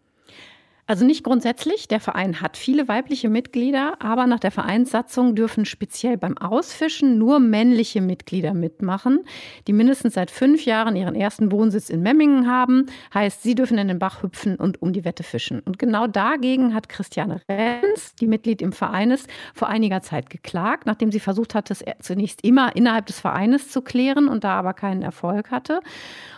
Also 0.86 1.06
nicht 1.06 1.24
grundsätzlich. 1.24 1.88
Der 1.88 2.02
Verein 2.02 2.42
hat 2.42 2.58
viele 2.58 2.90
weibliche 2.90 3.30
Mitglieder, 3.30 4.02
aber 4.02 4.28
nach 4.28 4.40
der 4.40 4.52
Vereinssatzung 4.52 5.34
dürfen 5.34 5.64
speziell 5.64 6.18
beim 6.18 6.38
Ausfischen 6.38 7.18
nur 7.18 7.40
männliche 7.40 8.02
Mitglieder 8.02 8.54
mitmachen, 8.54 9.22
die 9.68 9.72
mindestens 9.72 10.16
seit 10.16 10.30
fünf 10.30 10.66
Jahren 10.66 10.98
ihren 10.98 11.16
ersten 11.16 11.54
Wohnsitz 11.54 11.90
in 11.90 12.02
Memmingen 12.02 12.52
haben. 12.52 12.88
Heißt, 13.14 13.44
sie 13.44 13.56
dürfen 13.56 13.78
in 13.78 13.88
den 13.88 13.98
Bach 13.98 14.24
hüpfen 14.24 14.58
und 14.58 14.82
um 14.82 14.92
die 14.92 15.06
Wette 15.06 15.24
fischen. 15.24 15.62
Und 15.62 15.80
genau 15.80 16.06
dagegen 16.06 16.74
hat 16.74 16.90
Christiane 16.90 17.42
Renz, 17.48 18.16
die 18.16 18.28
Mitglied 18.28 18.62
im 18.62 18.74
Verein 18.74 19.12
ist, 19.12 19.30
vor 19.54 19.70
einiger 19.70 20.02
Zeit 20.02 20.30
geklagt, 20.30 20.86
nachdem 20.86 21.14
sie 21.14 21.22
versucht 21.22 21.56
hat, 21.56 21.72
es 21.72 21.84
zunächst 22.02 22.44
immer 22.44 22.76
innerhalb 22.76 23.06
des 23.06 23.22
Vereines 23.22 23.70
zu 23.70 23.82
klären 23.82 24.28
und 24.28 24.44
da 24.44 24.60
aber 24.60 24.74
keinen 24.74 25.02
Erfolg 25.02 25.50
hatte. 25.50 25.80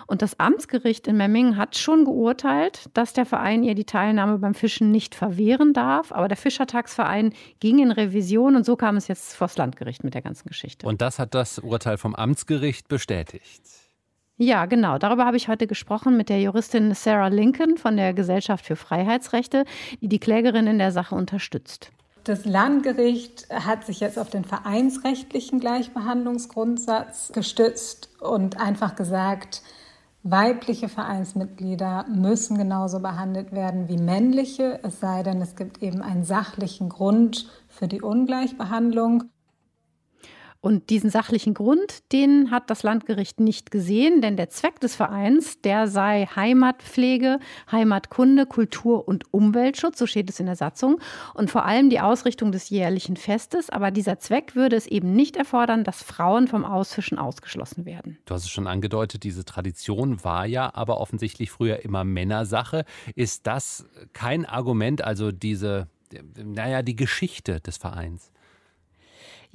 Und 0.08 0.22
das 0.22 0.40
Amtsgericht 0.40 1.08
in 1.08 1.18
Memmingen 1.18 1.58
hat 1.58 1.78
schon 1.78 2.06
geurteilt, 2.06 2.90
dass 2.94 3.14
der 3.14 3.26
Verein 3.26 3.64
ihr 3.64 3.76
die 3.76 3.86
Teilnahme 3.86 4.38
beim 4.38 4.54
Fischen 4.54 4.92
nicht 4.92 5.16
verwehren 5.16 5.74
darf. 5.74 6.12
Aber 6.12 6.28
der 6.28 6.38
Fischertagsverein 6.38 7.34
ging 7.60 7.80
in 7.80 7.92
Revision 7.92 8.56
und 8.56 8.66
so 8.66 8.76
kam 8.76 8.98
es 8.98 9.08
jetzt 9.08 9.36
vors 9.36 9.58
Landgericht 9.58 10.04
mit 10.04 10.14
der 10.14 10.22
ganzen 10.22 10.48
Geschichte. 10.48 10.88
Und 10.88 11.02
das 11.02 11.20
hat 11.20 11.34
das 11.34 11.60
Urteil 11.60 11.98
vom 11.98 12.14
Amtsgericht 12.16 12.88
bestätigt. 12.88 13.64
Ja, 14.38 14.66
genau. 14.66 14.98
Darüber 14.98 15.26
habe 15.26 15.38
ich 15.38 15.48
heute 15.48 15.66
gesprochen 15.66 16.18
mit 16.18 16.28
der 16.28 16.42
Juristin 16.42 16.94
Sarah 16.94 17.30
Lincoln 17.30 17.78
von 17.78 17.96
der 17.96 18.14
Gesellschaft 18.14 18.66
für 18.66 18.76
Freiheitsrechte, 18.76 19.64
die 20.02 20.10
die 20.10 20.20
Klägerin 20.20 20.68
in 20.68 20.78
der 20.78 20.92
Sache 20.92 21.16
unterstützt. 21.16 21.92
Das 22.26 22.44
Landgericht 22.44 23.48
hat 23.50 23.86
sich 23.86 24.02
jetzt 24.02 24.20
auf 24.20 24.30
den 24.30 24.44
vereinsrechtlichen 24.44 25.60
Gleichbehandlungsgrundsatz 25.60 27.32
gestützt 27.34 28.10
und 28.20 28.60
einfach 28.60 28.96
gesagt, 28.96 29.62
Weibliche 30.28 30.90
Vereinsmitglieder 30.90 32.08
müssen 32.10 32.58
genauso 32.58 33.00
behandelt 33.00 33.52
werden 33.52 33.88
wie 33.88 33.98
männliche, 33.98 34.80
es 34.82 35.00
sei 35.00 35.22
denn, 35.22 35.40
es 35.40 35.56
gibt 35.56 35.84
eben 35.84 36.02
einen 36.02 36.24
sachlichen 36.24 36.90
Grund 36.90 37.48
für 37.68 37.88
die 37.88 38.02
Ungleichbehandlung. 38.02 39.26
Und 40.66 40.90
diesen 40.90 41.12
sachlichen 41.12 41.54
Grund, 41.54 42.12
den 42.12 42.50
hat 42.50 42.72
das 42.72 42.82
Landgericht 42.82 43.40
nicht 43.40 43.70
gesehen, 43.70 44.22
denn 44.22 44.36
der 44.36 44.50
Zweck 44.50 44.80
des 44.80 44.96
Vereins, 44.96 45.62
der 45.62 45.88
sei 45.88 46.28
Heimatpflege, 46.36 47.38
Heimatkunde, 47.72 48.48
Kultur 48.48 49.08
und 49.08 49.32
Umweltschutz, 49.32 50.00
so 50.00 50.08
steht 50.08 50.28
es 50.28 50.40
in 50.40 50.48
der 50.48 50.56
Satzung, 50.56 51.00
und 51.36 51.52
vor 51.52 51.66
allem 51.66 51.92
die 51.92 52.00
Ausrichtung 52.00 52.52
des 52.52 52.72
jährlichen 52.72 53.16
Festes. 53.16 53.70
Aber 53.70 53.92
dieser 53.92 54.18
Zweck 54.18 54.56
würde 54.56 54.76
es 54.76 54.88
eben 54.88 55.14
nicht 55.14 55.38
erfordern, 55.38 55.84
dass 55.84 56.02
Frauen 56.02 56.48
vom 56.48 56.66
Ausfischen 56.66 57.20
ausgeschlossen 57.20 57.86
werden. 57.86 58.18
Du 58.26 58.34
hast 58.34 58.46
es 58.46 58.50
schon 58.50 58.66
angedeutet, 58.66 59.22
diese 59.22 59.46
Tradition 59.46 60.24
war 60.24 60.48
ja 60.48 60.74
aber 60.74 61.00
offensichtlich 61.00 61.52
früher 61.52 61.86
immer 61.86 62.04
Männersache. 62.04 62.86
Ist 63.14 63.46
das 63.46 63.86
kein 64.14 64.48
Argument, 64.48 65.04
also 65.04 65.32
diese, 65.32 65.90
naja, 66.44 66.82
die 66.82 66.96
Geschichte 66.96 67.62
des 67.62 67.78
Vereins? 67.78 68.32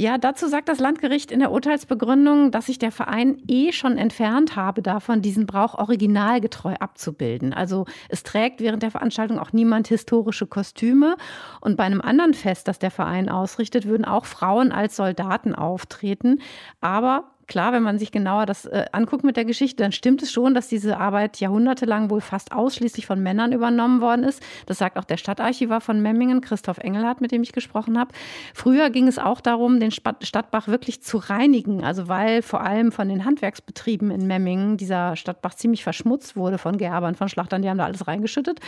Ja, 0.00 0.16
dazu 0.16 0.48
sagt 0.48 0.70
das 0.70 0.78
Landgericht 0.78 1.30
in 1.30 1.40
der 1.40 1.52
Urteilsbegründung, 1.52 2.52
dass 2.52 2.64
sich 2.64 2.78
der 2.78 2.90
Verein 2.90 3.36
eh 3.48 3.70
schon 3.70 3.98
entfernt 3.98 4.56
habe 4.56 4.80
davon, 4.80 5.20
diesen 5.20 5.44
Brauch 5.44 5.74
originalgetreu 5.74 6.72
abzubilden. 6.80 7.52
Also 7.52 7.84
es 8.08 8.22
trägt 8.22 8.62
während 8.62 8.82
der 8.82 8.90
Veranstaltung 8.90 9.38
auch 9.38 9.52
niemand 9.52 9.88
historische 9.88 10.46
Kostüme. 10.46 11.16
Und 11.60 11.76
bei 11.76 11.84
einem 11.84 12.00
anderen 12.00 12.32
Fest, 12.32 12.66
das 12.66 12.78
der 12.78 12.90
Verein 12.90 13.28
ausrichtet, 13.28 13.84
würden 13.84 14.06
auch 14.06 14.24
Frauen 14.24 14.72
als 14.72 14.96
Soldaten 14.96 15.54
auftreten. 15.54 16.40
Aber 16.80 17.24
klar, 17.50 17.72
wenn 17.72 17.82
man 17.82 17.98
sich 17.98 18.12
genauer 18.12 18.46
das 18.46 18.64
äh, 18.64 18.86
anguckt 18.92 19.24
mit 19.24 19.36
der 19.36 19.44
Geschichte, 19.44 19.82
dann 19.82 19.90
stimmt 19.90 20.22
es 20.22 20.30
schon, 20.30 20.54
dass 20.54 20.68
diese 20.68 20.98
Arbeit 20.98 21.40
jahrhundertelang 21.40 22.08
wohl 22.08 22.20
fast 22.20 22.52
ausschließlich 22.52 23.06
von 23.06 23.20
Männern 23.20 23.52
übernommen 23.52 24.00
worden 24.00 24.22
ist. 24.24 24.40
Das 24.66 24.78
sagt 24.78 24.96
auch 24.96 25.04
der 25.04 25.16
Stadtarchivar 25.16 25.80
von 25.80 26.00
Memmingen, 26.00 26.40
Christoph 26.40 26.78
Engelhardt, 26.78 27.20
mit 27.20 27.32
dem 27.32 27.42
ich 27.42 27.52
gesprochen 27.52 27.98
habe. 27.98 28.12
Früher 28.54 28.88
ging 28.90 29.08
es 29.08 29.18
auch 29.18 29.40
darum, 29.40 29.80
den 29.80 29.90
Stadtbach 29.90 30.68
wirklich 30.68 31.02
zu 31.02 31.18
reinigen, 31.18 31.82
also 31.82 32.06
weil 32.06 32.42
vor 32.42 32.60
allem 32.60 32.92
von 32.92 33.08
den 33.08 33.24
Handwerksbetrieben 33.24 34.12
in 34.12 34.28
Memmingen 34.28 34.76
dieser 34.76 35.16
Stadtbach 35.16 35.54
ziemlich 35.54 35.82
verschmutzt 35.82 36.36
wurde 36.36 36.56
von 36.56 36.78
Gerbern, 36.78 37.16
von 37.16 37.28
Schlachtern, 37.28 37.62
die 37.62 37.68
haben 37.68 37.78
da 37.78 37.84
alles 37.84 38.06
reingeschüttet. 38.06 38.60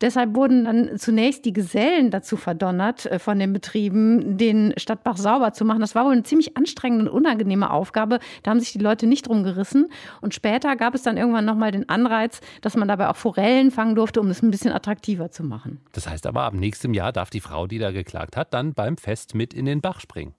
Deshalb 0.00 0.36
wurden 0.36 0.66
dann 0.66 0.98
zunächst 0.98 1.44
die 1.44 1.52
Gesellen 1.52 2.12
dazu 2.12 2.36
verdonnert, 2.36 3.06
äh, 3.06 3.18
von 3.18 3.40
den 3.40 3.52
Betrieben 3.52 4.38
den 4.38 4.72
Stadtbach 4.76 5.16
sauber 5.16 5.52
zu 5.52 5.64
machen. 5.64 5.80
Das 5.80 5.96
war 5.96 6.04
wohl 6.04 6.12
eine 6.12 6.22
ziemlich 6.22 6.56
anstrengende 6.56 7.10
und 7.10 7.16
unangenehme 7.16 7.70
Aufgabe, 7.70 8.19
da 8.42 8.50
haben 8.50 8.60
sich 8.60 8.72
die 8.72 8.78
Leute 8.78 9.06
nicht 9.06 9.28
drum 9.28 9.42
gerissen. 9.42 9.90
Und 10.20 10.34
später 10.34 10.76
gab 10.76 10.94
es 10.94 11.02
dann 11.02 11.16
irgendwann 11.16 11.44
nochmal 11.44 11.70
den 11.70 11.88
Anreiz, 11.88 12.40
dass 12.60 12.76
man 12.76 12.88
dabei 12.88 13.08
auch 13.08 13.16
Forellen 13.16 13.70
fangen 13.70 13.94
durfte, 13.94 14.20
um 14.20 14.28
es 14.28 14.42
ein 14.42 14.50
bisschen 14.50 14.72
attraktiver 14.72 15.30
zu 15.30 15.42
machen. 15.42 15.80
Das 15.92 16.08
heißt 16.08 16.26
aber, 16.26 16.42
ab 16.42 16.54
nächstem 16.54 16.94
Jahr 16.94 17.12
darf 17.12 17.30
die 17.30 17.40
Frau, 17.40 17.66
die 17.66 17.78
da 17.78 17.90
geklagt 17.90 18.36
hat, 18.36 18.54
dann 18.54 18.74
beim 18.74 18.96
Fest 18.96 19.34
mit 19.34 19.54
in 19.54 19.66
den 19.66 19.80
Bach 19.80 20.00
springen. 20.00 20.34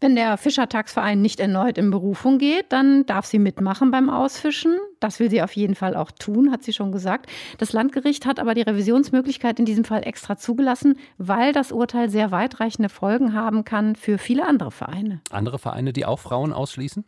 Wenn 0.00 0.16
der 0.16 0.36
Fischertagsverein 0.36 1.20
nicht 1.20 1.40
erneut 1.40 1.78
in 1.78 1.90
Berufung 1.90 2.38
geht, 2.38 2.66
dann 2.70 3.06
darf 3.06 3.26
sie 3.26 3.38
mitmachen 3.38 3.90
beim 3.90 4.10
Ausfischen. 4.10 4.76
Das 5.00 5.20
will 5.20 5.30
sie 5.30 5.42
auf 5.42 5.52
jeden 5.52 5.74
Fall 5.74 5.96
auch 5.96 6.10
tun, 6.10 6.50
hat 6.50 6.62
sie 6.62 6.72
schon 6.72 6.92
gesagt. 6.92 7.30
Das 7.58 7.72
Landgericht 7.72 8.26
hat 8.26 8.40
aber 8.40 8.54
die 8.54 8.62
Revisionsmöglichkeit 8.62 9.58
in 9.58 9.64
diesem 9.64 9.84
Fall 9.84 10.02
extra 10.06 10.36
zugelassen, 10.36 10.98
weil 11.18 11.52
das 11.52 11.72
Urteil 11.72 12.10
sehr 12.10 12.30
weitreichende 12.30 12.88
Folgen 12.88 13.34
haben 13.34 13.64
kann 13.64 13.96
für 13.96 14.18
viele 14.18 14.46
andere 14.46 14.70
Vereine. 14.70 15.20
Andere 15.30 15.58
Vereine, 15.58 15.92
die 15.92 16.06
auch 16.06 16.18
Frauen 16.18 16.52
ausschließen? 16.52 17.04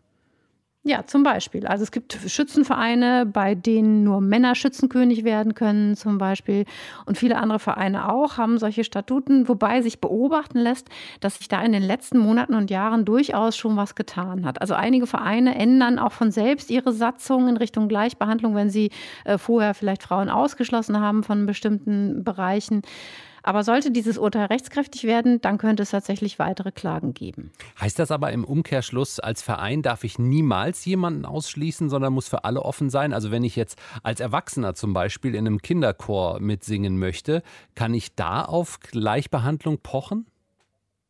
Ja, 0.88 1.04
zum 1.04 1.24
Beispiel. 1.24 1.66
Also 1.66 1.82
es 1.82 1.90
gibt 1.90 2.16
Schützenvereine, 2.28 3.26
bei 3.26 3.56
denen 3.56 4.04
nur 4.04 4.20
Männer 4.20 4.54
Schützenkönig 4.54 5.24
werden 5.24 5.56
können, 5.56 5.96
zum 5.96 6.16
Beispiel. 6.16 6.64
Und 7.06 7.18
viele 7.18 7.38
andere 7.38 7.58
Vereine 7.58 8.08
auch 8.08 8.36
haben 8.38 8.56
solche 8.58 8.84
Statuten, 8.84 9.48
wobei 9.48 9.82
sich 9.82 10.00
beobachten 10.00 10.60
lässt, 10.60 10.88
dass 11.18 11.38
sich 11.38 11.48
da 11.48 11.60
in 11.60 11.72
den 11.72 11.82
letzten 11.82 12.18
Monaten 12.18 12.54
und 12.54 12.70
Jahren 12.70 13.04
durchaus 13.04 13.56
schon 13.56 13.76
was 13.76 13.96
getan 13.96 14.44
hat. 14.46 14.60
Also 14.60 14.74
einige 14.74 15.08
Vereine 15.08 15.56
ändern 15.56 15.98
auch 15.98 16.12
von 16.12 16.30
selbst 16.30 16.70
ihre 16.70 16.92
Satzung 16.92 17.48
in 17.48 17.56
Richtung 17.56 17.88
Gleichbehandlung, 17.88 18.54
wenn 18.54 18.70
sie 18.70 18.90
äh, 19.24 19.38
vorher 19.38 19.74
vielleicht 19.74 20.04
Frauen 20.04 20.30
ausgeschlossen 20.30 21.00
haben 21.00 21.24
von 21.24 21.46
bestimmten 21.46 22.22
Bereichen. 22.22 22.82
Aber 23.46 23.62
sollte 23.62 23.92
dieses 23.92 24.18
Urteil 24.18 24.46
rechtskräftig 24.46 25.04
werden, 25.04 25.40
dann 25.40 25.56
könnte 25.56 25.84
es 25.84 25.90
tatsächlich 25.90 26.40
weitere 26.40 26.72
Klagen 26.72 27.14
geben. 27.14 27.52
Heißt 27.80 27.96
das 27.96 28.10
aber 28.10 28.32
im 28.32 28.42
Umkehrschluss, 28.42 29.20
als 29.20 29.40
Verein 29.40 29.82
darf 29.82 30.02
ich 30.02 30.18
niemals 30.18 30.84
jemanden 30.84 31.24
ausschließen, 31.24 31.88
sondern 31.88 32.12
muss 32.12 32.26
für 32.26 32.42
alle 32.44 32.62
offen 32.62 32.90
sein? 32.90 33.12
Also 33.12 33.30
wenn 33.30 33.44
ich 33.44 33.54
jetzt 33.54 33.78
als 34.02 34.18
Erwachsener 34.18 34.74
zum 34.74 34.92
Beispiel 34.92 35.36
in 35.36 35.46
einem 35.46 35.62
Kinderchor 35.62 36.40
mitsingen 36.40 36.98
möchte, 36.98 37.44
kann 37.76 37.94
ich 37.94 38.16
da 38.16 38.44
auf 38.44 38.80
Gleichbehandlung 38.80 39.78
pochen? 39.78 40.26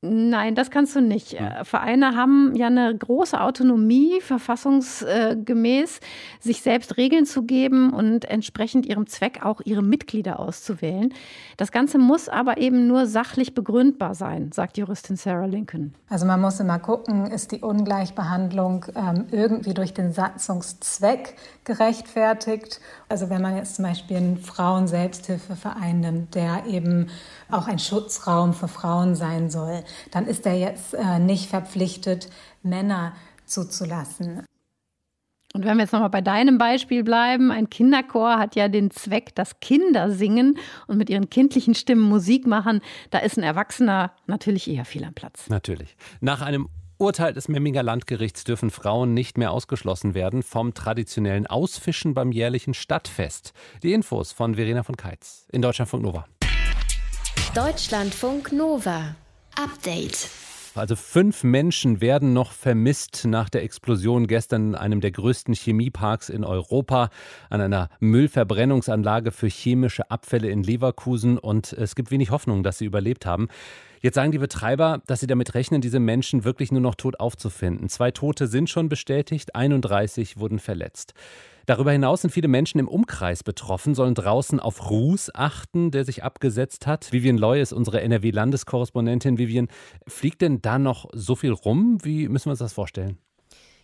Nein, 0.09 0.55
das 0.55 0.71
kannst 0.71 0.95
du 0.95 1.01
nicht. 1.01 1.39
Hm. 1.39 1.65
Vereine 1.65 2.17
haben 2.17 2.55
ja 2.55 2.67
eine 2.67 2.97
große 2.97 3.41
Autonomie, 3.41 4.21
verfassungsgemäß, 4.21 6.01
sich 6.41 6.63
selbst 6.63 6.97
Regeln 6.97 7.27
zu 7.27 7.43
geben 7.43 7.93
und 7.93 8.25
entsprechend 8.25 8.87
ihrem 8.87 9.07
Zweck 9.07 9.45
auch 9.45 9.61
ihre 9.65 9.83
Mitglieder 9.83 10.39
auszuwählen. 10.39 11.13
Das 11.57 11.73
Ganze 11.73 11.99
muss 11.99 12.29
aber 12.29 12.59
eben 12.59 12.87
nur 12.87 13.07
sachlich 13.07 13.55
begründbar 13.55 14.15
sein, 14.15 14.53
sagt 14.53 14.79
Juristin 14.79 15.17
Sarah 15.17 15.47
Lincoln. 15.47 15.95
Also 16.09 16.27
man 16.27 16.41
muss 16.41 16.61
immer 16.61 16.79
gucken, 16.79 17.27
ist 17.27 17.53
die 17.53 17.61
Ungleichbehandlung 17.61 18.87
ähm, 18.95 19.27
irgendwie 19.31 19.75
durch 19.75 19.93
den 19.93 20.13
Satzungszweck 20.13 21.35
gerechtfertigt. 21.65 22.81
Also 23.09 23.29
wenn 23.31 23.43
man 23.43 23.57
jetzt 23.57 23.77
zum 23.77 23.85
Beispiel 23.85 24.17
einen 24.17 24.39
Frauen-Selbsthilfeverein 24.39 26.01
nimmt, 26.01 26.35
der 26.35 26.67
eben 26.67 27.09
auch 27.51 27.67
ein 27.69 27.79
Schutzraum 27.79 28.53
für 28.53 28.69
Frauen 28.69 29.15
sein 29.15 29.51
soll, 29.51 29.83
dann 30.11 30.27
ist 30.27 30.47
er 30.47 30.55
jetzt 30.55 30.95
äh, 30.95 31.19
nicht 31.19 31.49
verpflichtet, 31.49 32.29
Männer 32.63 33.15
zuzulassen. 33.45 34.43
Und 35.55 35.65
wenn 35.65 35.79
wir 35.79 35.85
jetzt 35.85 35.93
nochmal 35.93 36.11
bei 36.11 36.21
deinem 36.21 36.59
Beispiel 36.59 37.03
bleiben, 37.03 37.51
ein 37.51 37.71
Kinderchor 37.71 38.39
hat 38.39 38.57
ja 38.57 38.69
den 38.69 38.91
Zweck, 38.91 39.35
dass 39.35 39.59
Kinder 39.61 40.11
singen 40.11 40.59
und 40.87 40.99
mit 40.99 41.09
ihren 41.09 41.31
kindlichen 41.31 41.75
Stimmen 41.75 42.03
Musik 42.03 42.47
machen. 42.47 42.83
Da 43.11 43.21
ist 43.21 43.39
ein 43.39 43.43
Erwachsener 43.43 44.13
natürlich 44.27 44.69
eher 44.69 44.85
viel 44.85 45.03
am 45.03 45.15
Platz. 45.15 45.49
Natürlich. 45.49 45.97
Nach 46.21 46.43
einem 46.43 46.69
Urteil 46.99 47.33
des 47.33 47.49
Memminger 47.49 47.83
Landgerichts 47.83 48.45
dürfen 48.45 48.71
Frauen 48.71 49.15
nicht 49.15 49.39
mehr 49.39 49.51
ausgeschlossen 49.51 50.15
werden 50.15 50.43
vom 50.43 50.75
traditionellen 50.75 51.47
Ausfischen 51.47 52.15
beim 52.15 52.33
jährlichen 52.33 52.75
Stadtfest. 52.75 53.53
Die 53.83 53.93
Infos 53.93 54.33
von 54.33 54.57
Verena 54.57 54.83
von 54.83 54.97
Keitz 54.97 55.47
in 55.53 55.63
Deutschlandfunk 55.63 56.03
Nova. 56.03 56.27
Deutschlandfunk 57.55 58.53
Nova. 58.53 59.15
Update. 59.57 60.29
Also 60.75 60.95
fünf 60.95 61.43
Menschen 61.43 62.03
werden 62.03 62.35
noch 62.35 62.53
vermisst 62.53 63.25
nach 63.25 63.49
der 63.49 63.63
Explosion 63.63 64.27
gestern 64.27 64.69
in 64.69 64.75
einem 64.75 65.01
der 65.01 65.11
größten 65.11 65.55
Chemieparks 65.55 66.29
in 66.29 66.45
Europa, 66.45 67.09
an 67.49 67.63
einer 67.63 67.89
Müllverbrennungsanlage 67.99 69.33
für 69.33 69.47
chemische 69.47 70.11
Abfälle 70.11 70.51
in 70.51 70.63
Leverkusen. 70.63 71.39
Und 71.39 71.73
es 71.73 71.95
gibt 71.95 72.11
wenig 72.11 72.31
Hoffnung, 72.31 72.63
dass 72.63 72.77
sie 72.77 72.85
überlebt 72.85 73.25
haben. 73.25 73.49
Jetzt 74.03 74.17
sagen 74.17 74.33
die 74.33 74.39
Betreiber, 74.39 75.01
dass 75.07 75.21
sie 75.21 75.27
damit 75.27 75.55
rechnen, 75.55 75.81
diese 75.81 76.01
Menschen 76.01 76.45
wirklich 76.45 76.71
nur 76.71 76.83
noch 76.83 76.95
tot 76.95 77.19
aufzufinden. 77.19 77.89
Zwei 77.89 78.11
Tote 78.11 78.47
sind 78.47 78.69
schon 78.69 78.91
bestätigt, 78.91 79.55
31 79.55 80.39
wurden 80.39 80.59
verletzt. 80.59 81.15
Darüber 81.67 81.91
hinaus 81.91 82.23
sind 82.23 82.31
viele 82.31 82.47
Menschen 82.47 82.79
im 82.79 82.87
Umkreis 82.87 83.43
betroffen, 83.43 83.97
sollen 83.97 84.15
draußen 84.15 84.61
auf 84.61 84.89
Ruß 84.89 85.35
achten, 85.35 85.91
der 85.91 86.05
sich 86.05 86.23
abgesetzt 86.23 86.87
hat. 86.87 87.13
Vivian 87.13 87.37
Loy 87.37 87.61
ist 87.61 87.73
unsere 87.73 88.01
NRW-Landeskorrespondentin. 88.03 89.37
Vivian, 89.37 89.67
fliegt 90.07 90.43
denn 90.43 90.63
da 90.63 90.79
noch 90.79 91.11
so 91.13 91.35
viel 91.35 91.51
rum? 91.51 91.99
Wie 92.05 92.29
müssen 92.29 92.47
wir 92.47 92.53
uns 92.53 92.61
das 92.61 92.73
vorstellen? 92.73 93.19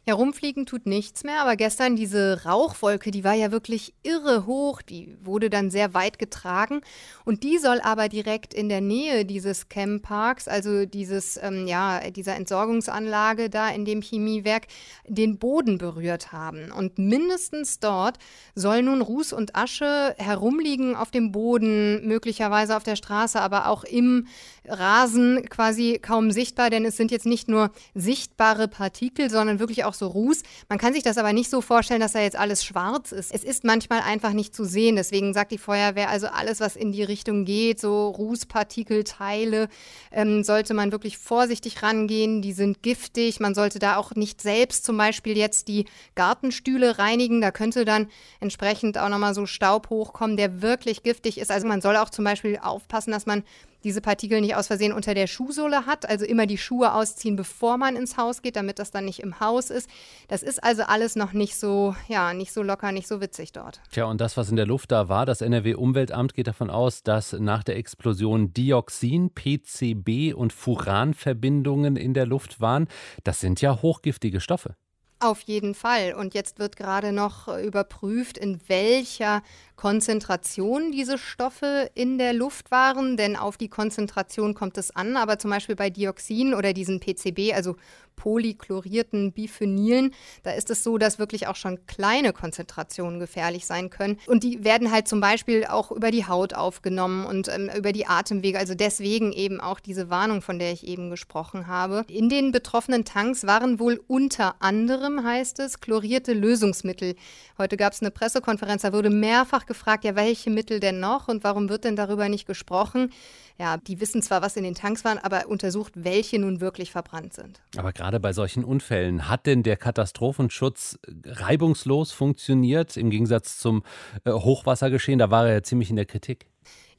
Ja, 0.04 0.14
rumfliegen 0.14 0.66
tut 0.66 0.85
nichts 0.85 1.23
mehr, 1.23 1.42
aber 1.42 1.54
gestern 1.54 1.94
diese 1.94 2.42
Rauchwolke, 2.44 3.12
die 3.12 3.23
war 3.23 3.35
ja 3.35 3.52
wirklich 3.52 3.94
irre 4.02 4.47
hoch, 4.47 4.82
die 4.82 5.16
wurde 5.23 5.49
dann 5.49 5.71
sehr 5.71 5.94
weit 5.94 6.18
getragen 6.18 6.80
und 7.25 7.44
die 7.44 7.59
soll 7.59 7.80
aber 7.80 8.09
direkt 8.09 8.52
in 8.52 8.68
der 8.68 8.80
Nähe 8.80 9.25
dieses 9.25 9.68
Chemparks, 9.68 10.49
also 10.49 10.87
dieses, 10.87 11.38
ähm, 11.40 11.68
ja, 11.68 12.11
dieser 12.11 12.35
Entsorgungsanlage 12.35 13.49
da 13.49 13.68
in 13.68 13.85
dem 13.85 14.02
Chemiewerk, 14.02 14.66
den 15.06 15.38
Boden 15.38 15.78
berührt 15.78 16.32
haben. 16.32 16.73
Und 16.73 16.99
mindestens 16.99 17.78
dort 17.78 18.18
soll 18.56 18.82
nun 18.82 19.02
Ruß 19.02 19.32
und 19.32 19.54
Asche 19.54 20.16
herumliegen 20.18 20.97
auf 20.97 21.12
dem 21.12 21.30
Boden, 21.30 22.09
möglicherweise 22.09 22.76
auf 22.76 22.82
der 22.82 22.97
Straße, 22.97 23.40
aber 23.40 23.68
auch 23.68 23.85
im 23.85 24.26
Rasen 24.66 25.49
quasi 25.49 26.00
kaum 26.02 26.32
sichtbar, 26.32 26.71
denn 26.71 26.85
es 26.85 26.97
sind 26.97 27.12
jetzt 27.12 27.26
nicht 27.26 27.49
nur 27.49 27.71
sichtbare 27.94 28.66
Partikel, 28.66 29.30
sondern 29.30 29.61
wirklich 29.61 29.85
auch 29.85 29.92
so 29.95 30.07
Ruß. 30.07 30.43
Man 30.69 30.79
kann 30.79 30.93
sich 30.93 31.03
das 31.03 31.19
aber 31.19 31.33
nicht 31.33 31.51
so 31.51 31.61
vorstellen, 31.61 32.01
dass 32.01 32.13
da 32.13 32.21
jetzt 32.21 32.37
alles 32.37 32.65
schwarz 32.65 33.13
ist. 33.13 33.33
Es 33.33 33.45
ist 33.45 33.65
manchmal 33.65 34.01
einfach 34.01 34.33
nicht 34.33 34.55
zu 34.55 34.65
sehen. 34.65 34.97
Deswegen 34.97 35.35
sagt 35.35 35.53
die 35.53 35.59
Feuerwehr, 35.59 36.09
also 36.09 36.27
alles, 36.27 36.61
was 36.61 36.77
in 36.77 36.93
die 36.93 37.03
Richtung 37.03 37.45
geht, 37.45 37.81
so 37.81 38.09
Rußpartikelteile, 38.09 39.69
ähm, 40.11 40.45
sollte 40.45 40.75
man 40.75 40.93
wirklich 40.93 41.19
vorsichtig 41.19 41.83
rangehen. 41.83 42.43
Die 42.43 42.53
sind 42.53 42.83
giftig. 42.83 43.41
Man 43.41 43.55
sollte 43.55 43.79
da 43.79 43.97
auch 43.97 44.15
nicht 44.15 44.41
selbst 44.41 44.85
zum 44.85 44.97
Beispiel 44.97 45.37
jetzt 45.37 45.69
die 45.69 45.87
Gartenstühle 46.15 46.99
reinigen. 46.99 47.41
Da 47.41 47.51
könnte 47.51 47.85
dann 47.85 48.09
entsprechend 48.41 48.99
auch 48.99 49.09
nochmal 49.09 49.35
so 49.35 49.47
Staub 49.47 49.91
hochkommen, 49.91 50.37
der 50.37 50.63
wirklich 50.63 51.03
giftig 51.03 51.39
ist. 51.39 51.51
Also 51.51 51.67
man 51.67 51.81
soll 51.81 51.97
auch 51.97 52.11
zum 52.11 52.25
Beispiel 52.25 52.59
aufpassen, 52.63 53.13
dass 53.13 53.27
man 53.27 53.45
diese 53.85 54.01
Partikel 54.01 54.41
nicht 54.41 54.57
aus 54.57 54.67
Versehen 54.67 54.93
unter 54.93 55.15
der 55.15 55.27
Schuhsohle 55.27 55.87
hat. 55.87 56.09
Also 56.09 56.25
immer 56.25 56.47
die 56.47 56.59
Schuhe 56.59 56.95
ausziehen, 56.95 57.37
bevor 57.37 57.77
man 57.77 57.97
ins 57.97 58.17
Haus 58.17 58.43
geht, 58.43 58.57
damit 58.57 58.79
das 58.79 58.91
dann 58.91 59.05
nicht 59.05 59.21
im 59.21 59.41
Haus 59.41 59.71
ist. 59.71 59.89
Das 60.29 60.43
ist 60.43 60.62
also 60.62 60.83
alles 60.83 61.17
noch 61.17 61.33
nicht 61.33 61.57
so, 61.57 61.95
ja, 62.09 62.35
nicht 62.35 62.53
so 62.53 62.62
locker, 62.62 62.93
nicht 62.93 63.09
so 63.09 63.21
witzig 63.21 63.53
dort. 63.53 63.81
Tja, 63.91 64.05
und 64.05 64.21
das, 64.21 64.37
was 64.37 64.51
in 64.51 64.57
der 64.57 64.67
Luft 64.67 64.93
da 64.93 65.09
war, 65.09 65.27
das 65.27 65.41
NRW-Umweltamt 65.41 66.35
geht 66.35 66.47
davon 66.47 66.71
aus, 66.71 67.03
dass 67.03 67.33
nach 67.33 67.65
der 67.65 67.77
Explosion 67.77 68.53
Dioxin, 68.53 69.31
PCB 69.31 70.35
und 70.35 70.53
Furanverbindungen 70.53 71.97
in 71.97 72.15
der 72.15 72.27
Luft 72.27 72.61
waren. 72.61 72.89
Das 73.25 73.41
sind 73.41 73.61
ja 73.61 73.83
hochgiftige 73.83 74.41
Stoffe. 74.41 74.77
Auf 75.23 75.41
jeden 75.43 75.77
Fall. 75.77 76.15
Und 76.15 76.35
jetzt 76.35 76.59
wird 76.59 76.75
gerade 76.75 77.12
noch 77.12 77.47
überprüft, 77.47 78.37
in 78.37 78.61
welcher 78.67 79.43
Konzentration 79.83 80.93
diese 80.93 81.19
Stoffe 81.19 81.91
in 81.95 82.17
der 82.17 82.33
Luft 82.33 82.71
waren, 82.71 83.17
denn 83.17 83.35
auf 83.35 83.57
die 83.57 83.67
Konzentration 83.67 84.55
kommt 84.55 84.79
es 84.79 84.95
an. 84.95 85.17
Aber 85.17 85.41
zum 85.41 85.51
Beispiel 85.51 85.75
bei 85.75 85.91
Dioxin 85.91 86.55
oder 86.55 86.73
diesen 86.73 87.01
PCB, 87.01 87.53
also 87.53 87.75
polychlorierten 88.15 89.33
Biphenylen, 89.33 90.15
da 90.45 90.53
ist 90.53 90.71
es 90.71 90.85
so, 90.85 90.99
dass 90.99 91.19
wirklich 91.19 91.49
auch 91.49 91.57
schon 91.57 91.85
kleine 91.87 92.33
Konzentrationen 92.33 93.19
gefährlich 93.19 93.67
sein 93.67 93.91
können. 93.91 94.19
Und 94.27 94.45
die 94.45 94.62
werden 94.62 94.93
halt 94.93 95.09
zum 95.09 95.21
Beispiel 95.21 95.65
auch 95.65 95.91
über 95.91 96.12
die 96.12 96.27
Haut 96.27 96.55
aufgenommen 96.55 97.27
und 97.27 97.49
ähm, 97.49 97.69
über 97.77 97.93
die 97.93 98.07
Atemwege. 98.07 98.59
Also 98.59 98.77
deswegen 98.77 99.33
eben 99.33 99.61
auch 99.61 99.81
diese 99.81 100.11
Warnung, 100.11 100.43
von 100.43 100.61
der 100.61 100.71
ich 100.71 100.87
eben 100.87 101.11
gesprochen 101.11 101.67
habe. 101.67 102.05
In 102.07 102.29
den 102.29 102.53
betroffenen 102.53 103.05
Tanks 103.05 103.47
waren 103.49 103.81
wohl 103.81 104.01
unter 104.07 104.55
anderem, 104.61 105.25
heißt 105.25 105.59
es, 105.59 105.81
chlorierte 105.81 106.33
Lösungsmittel. 106.33 107.17
Heute 107.59 107.77
gab 107.77 107.93
es 107.93 108.01
eine 108.01 108.12
Pressekonferenz, 108.12 108.83
da 108.83 108.93
wurde 108.93 109.11
mehrfach 109.11 109.67
gefragt, 109.73 110.05
ja, 110.05 110.14
welche 110.17 110.50
Mittel 110.50 110.81
denn 110.81 111.00
noch 111.00 111.29
und 111.29 111.45
warum 111.45 111.69
wird 111.69 111.85
denn 111.85 111.97
darüber 111.97 112.29
nicht 112.29 112.47
gesprochen? 112.47 113.11
Ja, 113.59 113.76
die 113.76 114.00
wissen 114.00 114.23
zwar, 114.23 114.43
was 114.43 114.57
in 114.57 114.64
den 114.64 114.75
Tanks 114.75 115.05
waren, 115.05 115.19
aber 115.19 115.47
untersucht, 115.49 115.93
welche 115.97 116.38
nun 116.38 116.61
wirklich 116.61 116.91
verbrannt 116.91 117.33
sind. 117.33 117.61
Aber 117.76 117.93
gerade 117.93 118.21
bei 118.21 118.33
solchen 118.33 118.64
Unfällen, 118.64 119.29
hat 119.29 119.47
denn 119.47 119.62
der 119.62 119.76
Katastrophenschutz 119.76 120.99
reibungslos 121.25 122.12
funktioniert 122.12 122.97
im 122.97 123.11
Gegensatz 123.11 123.59
zum 123.59 123.83
äh, 124.25 124.33
Hochwassergeschehen? 124.33 125.19
Da 125.19 125.31
war 125.31 125.47
er 125.47 125.55
ja 125.55 125.62
ziemlich 125.62 125.91
in 125.91 125.97
der 125.97 126.07
Kritik. 126.07 126.47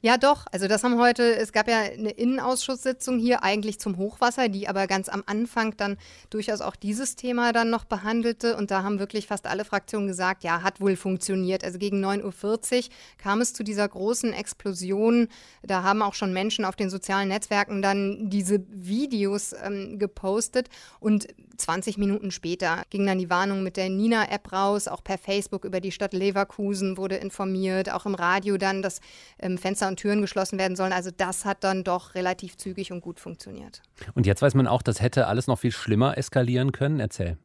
Ja, 0.04 0.18
doch. 0.18 0.44
Also 0.52 0.68
das 0.68 0.84
haben 0.84 0.98
heute, 0.98 1.34
es 1.34 1.50
gab 1.50 1.66
ja 1.66 1.78
eine 1.78 2.10
Innenausschusssitzung 2.10 3.18
hier 3.18 3.42
eigentlich 3.42 3.80
zum 3.80 3.96
Hochwasser, 3.96 4.50
die 4.50 4.68
aber 4.68 4.86
ganz 4.86 5.08
am 5.08 5.22
Anfang 5.24 5.78
dann 5.78 5.96
durchaus 6.28 6.60
auch 6.60 6.76
dieses 6.76 7.16
Thema 7.16 7.54
dann 7.54 7.70
noch 7.70 7.86
behandelte. 7.86 8.54
Und 8.58 8.70
da 8.70 8.82
haben 8.82 8.98
wirklich 8.98 9.26
fast 9.28 9.46
alle 9.46 9.64
Fraktionen 9.64 10.06
gesagt, 10.06 10.44
ja, 10.44 10.62
hat 10.62 10.82
wohl 10.82 10.96
funktioniert. 10.96 11.64
Also 11.64 11.78
gegen 11.78 12.04
9.40 12.04 12.76
Uhr 12.76 12.90
kam 13.16 13.40
es 13.40 13.54
zu 13.54 13.64
dieser 13.64 13.88
großen 13.88 14.34
Explosion. 14.34 15.28
Da 15.62 15.84
haben 15.84 16.02
auch 16.02 16.12
schon 16.12 16.34
Menschen 16.34 16.66
auf 16.66 16.76
den 16.76 16.90
sozialen 16.90 17.28
Netzwerken 17.28 17.80
dann 17.80 18.28
diese 18.28 18.62
Videos 18.68 19.54
ähm, 19.54 19.98
gepostet. 19.98 20.68
Und 21.00 21.28
20 21.56 21.96
Minuten 21.96 22.30
später 22.30 22.82
ging 22.90 23.06
dann 23.06 23.18
die 23.18 23.30
Warnung 23.30 23.62
mit 23.62 23.78
der 23.78 23.88
Nina-App 23.88 24.52
raus. 24.52 24.86
Auch 24.86 25.02
per 25.02 25.16
Facebook 25.16 25.64
über 25.64 25.80
die 25.80 25.92
Stadt 25.92 26.12
Leverkusen 26.12 26.98
wurde 26.98 27.16
informiert. 27.16 27.90
Auch 27.90 28.04
im 28.04 28.14
Radio 28.14 28.58
dann, 28.58 28.82
dass 28.82 29.00
ähm, 29.38 29.56
Fenster 29.56 29.88
und 29.88 29.93
Türen 29.96 30.20
geschlossen 30.20 30.58
werden 30.58 30.76
sollen. 30.76 30.92
Also 30.92 31.10
das 31.14 31.44
hat 31.44 31.64
dann 31.64 31.84
doch 31.84 32.14
relativ 32.14 32.56
zügig 32.56 32.92
und 32.92 33.00
gut 33.00 33.20
funktioniert. 33.20 33.82
Und 34.14 34.26
jetzt 34.26 34.42
weiß 34.42 34.54
man 34.54 34.66
auch, 34.66 34.82
das 34.82 35.00
hätte 35.00 35.26
alles 35.26 35.46
noch 35.46 35.58
viel 35.58 35.72
schlimmer 35.72 36.18
eskalieren 36.18 36.72
können. 36.72 37.00
Erzähl. 37.00 37.38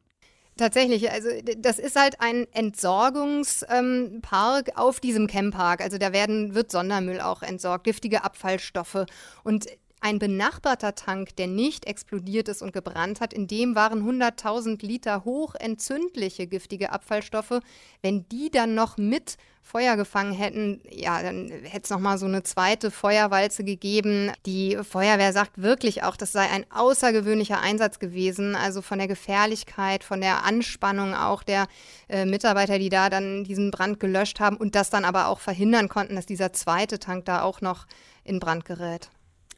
Tatsächlich, 0.56 1.10
also 1.10 1.30
das 1.56 1.78
ist 1.78 1.96
halt 1.96 2.20
ein 2.20 2.46
Entsorgungspark 2.52 4.68
ähm, 4.68 4.76
auf 4.76 5.00
diesem 5.00 5.26
Camppark. 5.26 5.80
Also 5.80 5.96
da 5.96 6.12
werden, 6.12 6.54
wird 6.54 6.70
Sondermüll 6.70 7.22
auch 7.22 7.42
entsorgt, 7.42 7.84
giftige 7.84 8.24
Abfallstoffe. 8.24 9.06
Und 9.42 9.68
ein 10.00 10.18
benachbarter 10.18 10.94
Tank, 10.94 11.36
der 11.36 11.46
nicht 11.46 11.86
explodiert 11.86 12.48
ist 12.48 12.62
und 12.62 12.72
gebrannt 12.72 13.20
hat, 13.20 13.32
in 13.32 13.46
dem 13.46 13.74
waren 13.74 14.02
100.000 14.02 14.84
Liter 14.84 15.24
hochentzündliche 15.24 16.46
giftige 16.46 16.92
Abfallstoffe. 16.92 17.60
Wenn 18.02 18.26
die 18.28 18.50
dann 18.50 18.74
noch 18.74 18.96
mit 18.96 19.36
Feuer 19.62 19.96
gefangen 19.96 20.32
hätten, 20.32 20.80
ja, 20.90 21.22
dann 21.22 21.50
hätte 21.50 21.84
es 21.84 21.90
nochmal 21.90 22.18
so 22.18 22.26
eine 22.26 22.42
zweite 22.42 22.90
Feuerwalze 22.90 23.62
gegeben. 23.62 24.32
Die 24.46 24.78
Feuerwehr 24.82 25.32
sagt 25.32 25.60
wirklich 25.60 26.02
auch, 26.02 26.16
das 26.16 26.32
sei 26.32 26.48
ein 26.48 26.64
außergewöhnlicher 26.70 27.60
Einsatz 27.60 27.98
gewesen. 27.98 28.56
Also 28.56 28.82
von 28.82 28.98
der 28.98 29.06
Gefährlichkeit, 29.06 30.02
von 30.02 30.20
der 30.20 30.44
Anspannung 30.44 31.14
auch 31.14 31.42
der 31.42 31.66
äh, 32.08 32.24
Mitarbeiter, 32.24 32.78
die 32.78 32.88
da 32.88 33.10
dann 33.10 33.44
diesen 33.44 33.70
Brand 33.70 34.00
gelöscht 34.00 34.40
haben 34.40 34.56
und 34.56 34.74
das 34.74 34.90
dann 34.90 35.04
aber 35.04 35.28
auch 35.28 35.40
verhindern 35.40 35.88
konnten, 35.88 36.16
dass 36.16 36.26
dieser 36.26 36.52
zweite 36.52 36.98
Tank 36.98 37.26
da 37.26 37.42
auch 37.42 37.60
noch 37.60 37.86
in 38.24 38.40
Brand 38.40 38.64
gerät. 38.64 39.10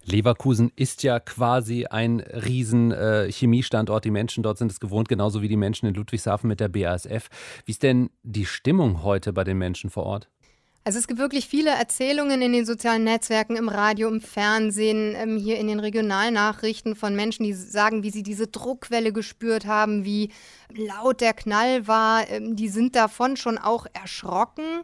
Leverkusen 0.05 0.73
ist 0.75 1.03
ja 1.03 1.21
quasi 1.21 1.87
ein 1.87 2.21
riesen 2.21 2.93
äh, 2.93 3.31
Chemiestandort. 3.31 4.05
Die 4.05 4.11
Menschen 4.11 4.43
dort 4.43 4.59
sind 4.59 4.73
es 4.73 4.81
gewohnt, 4.81 5.09
genauso 5.09 5.43
wie 5.43 5.49
die 5.49 5.57
Menschen 5.57 5.87
in 5.87 5.95
Ludwigshafen 5.95 6.49
mit 6.49 6.61
der 6.61 6.69
BASF. 6.69 7.29
Wie 7.65 7.73
ist 7.73 7.83
denn 7.83 8.11
die 8.23 8.47
Stimmung 8.47 9.03
heute 9.03 9.33
bei 9.33 9.45
den 9.45 9.59
Menschen 9.59 9.91
vor 9.91 10.05
Ort? 10.05 10.29
Also 10.85 10.99
es 10.99 11.07
gibt 11.07 11.21
wirklich 11.21 11.47
viele 11.47 11.71
Erzählungen 11.71 12.43
in 12.43 12.53
den 12.53 12.67
sozialen 12.67 13.05
Netzwerken, 13.05 13.55
im 13.55 13.69
Radio, 13.69 14.09
im 14.09 14.21
Fernsehen, 14.21 15.15
ähm, 15.17 15.37
hier 15.37 15.59
in 15.59 15.69
den 15.69 15.79
Regionalnachrichten 15.79 16.97
von 16.97 17.15
Menschen, 17.15 17.45
die 17.45 17.53
sagen, 17.53 18.03
wie 18.03 18.11
sie 18.11 18.25
diese 18.25 18.49
Druckwelle 18.49 19.13
gespürt 19.13 19.65
haben, 19.65 20.05
wie 20.05 20.33
laut 20.75 21.21
der 21.21 21.35
Knall 21.35 21.87
war. 21.87 22.29
Ähm, 22.29 22.57
die 22.57 22.69
sind 22.69 22.97
davon 22.97 23.37
schon 23.37 23.59
auch 23.59 23.87
erschrocken 23.93 24.83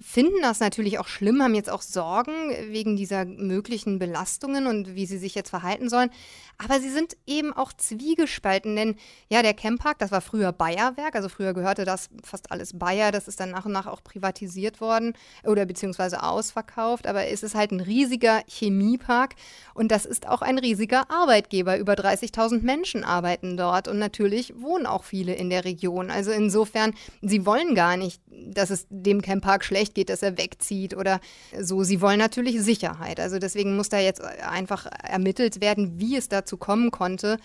finden 0.00 0.40
das 0.42 0.60
natürlich 0.60 0.98
auch 0.98 1.08
schlimm, 1.08 1.42
haben 1.42 1.54
jetzt 1.54 1.70
auch 1.70 1.82
Sorgen 1.82 2.32
wegen 2.70 2.96
dieser 2.96 3.24
möglichen 3.24 3.98
Belastungen 3.98 4.66
und 4.66 4.94
wie 4.94 5.06
sie 5.06 5.18
sich 5.18 5.34
jetzt 5.34 5.50
verhalten 5.50 5.88
sollen. 5.88 6.10
Aber 6.58 6.80
sie 6.80 6.90
sind 6.90 7.16
eben 7.26 7.52
auch 7.52 7.72
zwiegespalten, 7.72 8.76
denn 8.76 8.96
ja, 9.28 9.42
der 9.42 9.54
Camppark, 9.54 9.98
das 9.98 10.10
war 10.10 10.20
früher 10.20 10.52
Bayerwerk, 10.52 11.14
also 11.14 11.28
früher 11.28 11.54
gehörte 11.54 11.84
das 11.84 12.08
fast 12.22 12.50
alles 12.52 12.78
Bayer, 12.78 13.12
das 13.12 13.28
ist 13.28 13.40
dann 13.40 13.50
nach 13.50 13.64
und 13.64 13.72
nach 13.72 13.86
auch 13.86 14.02
privatisiert 14.04 14.80
worden 14.80 15.14
oder 15.44 15.64
beziehungsweise 15.64 16.22
ausverkauft, 16.22 17.06
aber 17.06 17.28
es 17.28 17.42
ist 17.42 17.54
halt 17.54 17.72
ein 17.72 17.80
riesiger 17.80 18.42
Chemiepark 18.46 19.36
und 19.74 19.90
das 19.90 20.04
ist 20.04 20.28
auch 20.28 20.42
ein 20.42 20.58
riesiger 20.58 21.10
Arbeitgeber. 21.10 21.78
Über 21.78 21.94
30.000 21.94 22.62
Menschen 22.62 23.04
arbeiten 23.04 23.56
dort 23.56 23.88
und 23.88 23.98
natürlich 23.98 24.60
wohnen 24.60 24.86
auch 24.86 25.04
viele 25.04 25.34
in 25.34 25.48
der 25.48 25.64
Region. 25.64 26.10
Also 26.10 26.30
insofern, 26.30 26.94
sie 27.22 27.46
wollen 27.46 27.74
gar 27.74 27.96
nicht, 27.96 28.20
dass 28.26 28.70
es 28.70 28.86
dem 28.90 29.22
Camppark 29.22 29.64
schlecht 29.64 29.89
geht, 29.94 30.10
dass 30.10 30.22
er 30.22 30.38
wegzieht 30.38 30.96
oder 30.96 31.20
so. 31.58 31.82
Sie 31.82 32.00
wollen 32.00 32.18
natürlich 32.18 32.60
Sicherheit. 32.62 33.20
Also 33.20 33.38
deswegen 33.38 33.76
muss 33.76 33.88
da 33.88 33.98
jetzt 33.98 34.22
einfach 34.22 34.86
ermittelt 35.02 35.60
werden, 35.60 35.98
wie 35.98 36.16
es 36.16 36.28
dazu 36.28 36.56
kommen 36.56 36.90
konnte. 36.90 37.38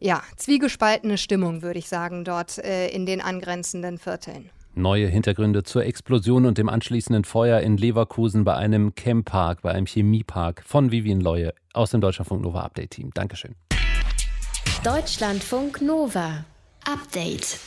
Ja, 0.00 0.22
zwiegespaltene 0.36 1.18
Stimmung, 1.18 1.62
würde 1.62 1.78
ich 1.78 1.88
sagen, 1.88 2.24
dort 2.24 2.58
äh, 2.58 2.88
in 2.88 3.04
den 3.04 3.20
angrenzenden 3.20 3.98
Vierteln. 3.98 4.50
Neue 4.74 5.08
Hintergründe 5.08 5.64
zur 5.64 5.84
Explosion 5.84 6.46
und 6.46 6.56
dem 6.56 6.68
anschließenden 6.68 7.24
Feuer 7.24 7.60
in 7.60 7.76
Leverkusen 7.76 8.44
bei 8.44 8.54
einem 8.54 8.94
Chempark, 8.94 9.62
bei 9.62 9.72
einem 9.72 9.86
Chemiepark 9.86 10.62
von 10.64 10.92
Vivian 10.92 11.20
Leue 11.20 11.52
aus 11.72 11.90
dem 11.90 12.00
Deutschlandfunk 12.00 12.42
Nova 12.42 12.60
Update 12.62 12.92
Team. 12.92 13.10
Dankeschön. 13.12 13.56
Deutschlandfunk 14.84 15.82
Nova 15.82 16.44
Update. 16.84 17.58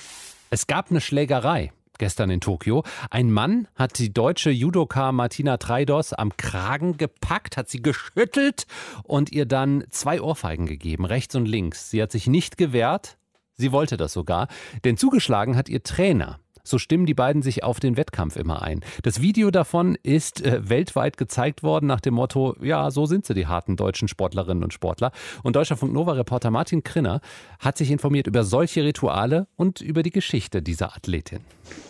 Es 0.52 0.68
gab 0.68 0.90
eine 0.90 1.02
Schlägerei 1.02 1.74
gestern 2.02 2.32
in 2.32 2.42
Tokio. 2.42 2.84
Ein 3.12 3.32
Mann 3.32 3.68
hat 3.76 4.00
die 4.00 4.12
deutsche 4.12 4.50
Judoka 4.50 5.12
Martina 5.12 5.58
Treidos 5.58 6.14
am 6.14 6.36
Kragen 6.36 6.98
gepackt, 6.98 7.58
hat 7.58 7.70
sie 7.70 7.84
geschüttelt 7.84 8.66
und 9.04 9.32
ihr 9.32 9.46
dann 9.46 9.84
zwei 9.92 10.20
Ohrfeigen 10.20 10.66
gegeben, 10.66 11.06
rechts 11.06 11.36
und 11.36 11.46
links. 11.46 11.92
Sie 11.92 12.02
hat 12.02 12.12
sich 12.12 12.26
nicht 12.26 12.58
gewehrt, 12.58 13.18
sie 13.54 13.72
wollte 13.72 13.98
das 13.98 14.14
sogar, 14.14 14.48
denn 14.84 14.98
zugeschlagen 14.98 15.56
hat 15.56 15.70
ihr 15.70 15.84
Trainer. 15.84 16.40
So 16.63 16.78
stimmen 16.78 17.06
die 17.06 17.13
beiden 17.13 17.41
sich 17.41 17.63
auf 17.63 17.80
den 17.80 17.97
Wettkampf 17.97 18.36
immer 18.36 18.62
ein. 18.62 18.82
Das 19.04 19.21
Video 19.21 19.52
davon 19.52 19.97
ist 20.04 20.41
äh, 20.41 20.69
weltweit 20.69 21.17
gezeigt 21.17 21.63
worden 21.63 21.88
nach 21.88 22.02
dem 22.02 22.13
Motto, 22.13 22.56
ja, 22.62 22.91
so 22.91 23.06
sind 23.06 23.26
sie, 23.26 23.34
die 23.34 23.47
harten 23.47 23.76
deutschen 23.76 24.08
Sportlerinnen 24.08 24.63
und 24.63 24.74
Sportler. 24.74 25.12
Und 25.43 25.56
Deutschlandfunk 25.56 25.93
Nova-Reporter 25.93 26.52
Martin 26.52 26.84
Krinner 26.84 27.21
hat 27.60 27.78
sich 27.78 27.91
informiert 27.91 28.28
über 28.28 28.43
solche 28.43 28.84
Rituale 28.84 29.47
und 29.56 29.82
über 29.82 30.04
die 30.04 30.12
Geschichte 30.12 30.62
dieser 30.62 30.95
Athletin. 30.95 31.41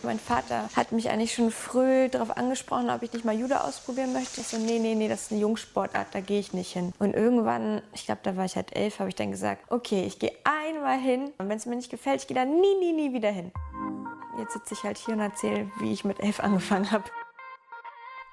Mein 0.03 0.19
Vater 0.19 0.69
hat 0.75 0.91
mich 0.91 1.09
eigentlich 1.09 1.33
schon 1.33 1.51
früh 1.51 2.09
darauf 2.09 2.35
angesprochen, 2.37 2.89
ob 2.89 3.03
ich 3.03 3.13
nicht 3.13 3.25
mal 3.25 3.37
Judo 3.37 3.55
ausprobieren 3.55 4.13
möchte. 4.13 4.41
Ich 4.41 4.47
so, 4.47 4.57
nee, 4.57 4.79
nee, 4.79 4.95
nee, 4.95 5.07
das 5.07 5.23
ist 5.23 5.31
eine 5.31 5.41
Jungsportart, 5.41 6.07
da 6.13 6.19
gehe 6.19 6.39
ich 6.39 6.53
nicht 6.53 6.71
hin. 6.71 6.93
Und 6.99 7.13
irgendwann, 7.13 7.81
ich 7.93 8.05
glaube, 8.05 8.21
da 8.23 8.35
war 8.35 8.45
ich 8.45 8.55
halt 8.55 8.75
elf, 8.75 8.99
habe 8.99 9.09
ich 9.09 9.15
dann 9.15 9.31
gesagt, 9.31 9.63
okay, 9.69 10.03
ich 10.05 10.19
gehe 10.19 10.31
einmal 10.43 10.99
hin. 10.99 11.31
Und 11.37 11.49
wenn 11.49 11.57
es 11.57 11.65
mir 11.65 11.75
nicht 11.75 11.91
gefällt, 11.91 12.21
ich 12.21 12.27
gehe 12.27 12.35
da 12.35 12.45
nie, 12.45 12.75
nie, 12.79 12.93
nie 12.93 13.13
wieder 13.13 13.31
hin. 13.31 13.51
Jetzt 14.37 14.53
sitze 14.53 14.73
ich 14.73 14.83
halt 14.83 14.97
hier 14.97 15.13
und 15.13 15.19
erzähle, 15.19 15.69
wie 15.79 15.91
ich 15.91 16.05
mit 16.05 16.19
elf 16.19 16.39
angefangen 16.39 16.91
habe. 16.91 17.03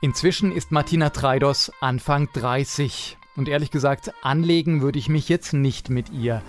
Inzwischen 0.01 0.53
ist 0.53 0.71
Martina 0.71 1.11
Treidos 1.11 1.73
Anfang 1.81 2.29
30. 2.33 3.19
Und 3.37 3.49
ehrlich 3.49 3.71
gesagt, 3.71 4.13
anlegen 4.23 4.81
würde 4.81 4.99
ich 4.99 5.09
mich 5.09 5.29
jetzt 5.29 5.53
nicht 5.53 5.91
mit 5.91 6.11
ihr. 6.11 6.43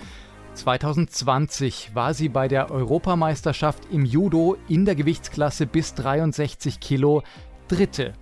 2020 0.53 1.95
war 1.95 2.13
sie 2.13 2.29
bei 2.29 2.47
der 2.47 2.69
Europameisterschaft 2.69 3.87
im 3.91 4.05
Judo 4.05 4.57
in 4.67 4.85
der 4.85 4.95
Gewichtsklasse 4.95 5.65
bis 5.65 5.95
63 5.95 6.79
Kilo 6.79 7.23
Dritte. 7.67 8.13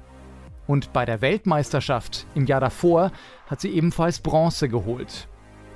Und 0.67 0.93
bei 0.93 1.05
der 1.05 1.21
Weltmeisterschaft 1.21 2.25
im 2.35 2.45
Jahr 2.45 2.59
davor 2.59 3.11
hat 3.47 3.61
sie 3.61 3.69
ebenfalls 3.69 4.19
Bronze 4.19 4.69
geholt. 4.69 5.27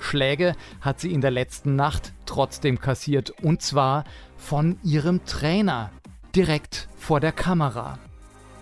Schläge 0.02 0.54
hat 0.80 1.00
sie 1.00 1.12
in 1.12 1.20
der 1.20 1.30
letzten 1.30 1.76
Nacht 1.76 2.12
trotzdem 2.26 2.80
kassiert 2.80 3.30
und 3.42 3.62
zwar 3.62 4.04
von 4.36 4.78
ihrem 4.82 5.24
Trainer, 5.24 5.90
direkt 6.34 6.88
vor 6.96 7.20
der 7.20 7.32
Kamera. 7.32 7.98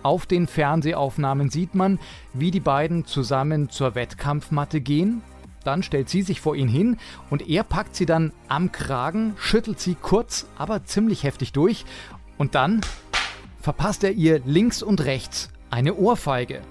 Auf 0.03 0.25
den 0.25 0.47
Fernsehaufnahmen 0.47 1.49
sieht 1.49 1.75
man, 1.75 1.99
wie 2.33 2.51
die 2.51 2.59
beiden 2.59 3.05
zusammen 3.05 3.69
zur 3.69 3.93
Wettkampfmatte 3.93 4.81
gehen. 4.81 5.21
Dann 5.63 5.83
stellt 5.83 6.09
sie 6.09 6.23
sich 6.23 6.41
vor 6.41 6.55
ihn 6.55 6.67
hin 6.67 6.97
und 7.29 7.47
er 7.47 7.63
packt 7.63 7.95
sie 7.95 8.07
dann 8.07 8.33
am 8.47 8.71
Kragen, 8.71 9.33
schüttelt 9.37 9.79
sie 9.79 9.95
kurz, 9.95 10.47
aber 10.57 10.85
ziemlich 10.85 11.23
heftig 11.23 11.51
durch 11.51 11.85
und 12.37 12.55
dann 12.55 12.81
verpasst 13.61 14.03
er 14.03 14.13
ihr 14.13 14.41
links 14.45 14.81
und 14.81 15.05
rechts 15.05 15.51
eine 15.69 15.93
Ohrfeige. 15.93 16.61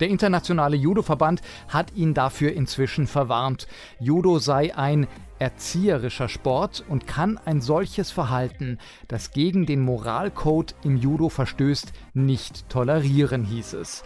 Der 0.00 0.08
internationale 0.08 0.76
Judo-Verband 0.76 1.42
hat 1.68 1.94
ihn 1.94 2.14
dafür 2.14 2.52
inzwischen 2.52 3.06
verwarnt. 3.06 3.68
Judo 4.00 4.38
sei 4.38 4.74
ein 4.74 5.06
erzieherischer 5.38 6.28
Sport 6.28 6.84
und 6.88 7.06
kann 7.06 7.38
ein 7.44 7.60
solches 7.60 8.10
Verhalten, 8.10 8.78
das 9.08 9.30
gegen 9.30 9.66
den 9.66 9.80
Moralcode 9.80 10.74
im 10.82 10.96
Judo 10.96 11.28
verstößt, 11.28 11.92
nicht 12.14 12.68
tolerieren, 12.68 13.44
hieß 13.44 13.74
es. 13.74 14.02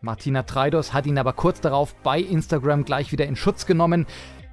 Martina 0.00 0.42
Treidos 0.42 0.92
hat 0.92 1.06
ihn 1.06 1.18
aber 1.18 1.32
kurz 1.32 1.60
darauf 1.60 1.94
bei 1.96 2.20
Instagram 2.20 2.84
gleich 2.84 3.12
wieder 3.12 3.26
in 3.26 3.36
Schutz 3.36 3.66
genommen. 3.66 4.06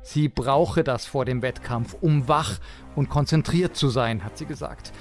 Sie 0.03 0.29
brauche 0.29 0.83
das 0.83 1.05
vor 1.05 1.25
dem 1.25 1.41
Wettkampf, 1.41 1.95
um 2.01 2.27
wach 2.27 2.59
und 2.95 3.09
konzentriert 3.09 3.75
zu 3.75 3.89
sein, 3.89 4.23
hat 4.23 4.37
sie 4.37 4.45
gesagt. 4.45 4.91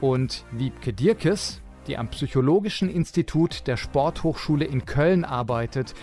Und 0.00 0.44
Wiebke 0.52 0.92
Dirkes, 0.92 1.60
die 1.88 1.98
am 1.98 2.08
Psychologischen 2.08 2.88
Institut 2.88 3.66
der 3.66 3.76
Sporthochschule 3.76 4.64
in 4.64 4.84
Köln 4.84 5.24
arbeitet, 5.24 5.94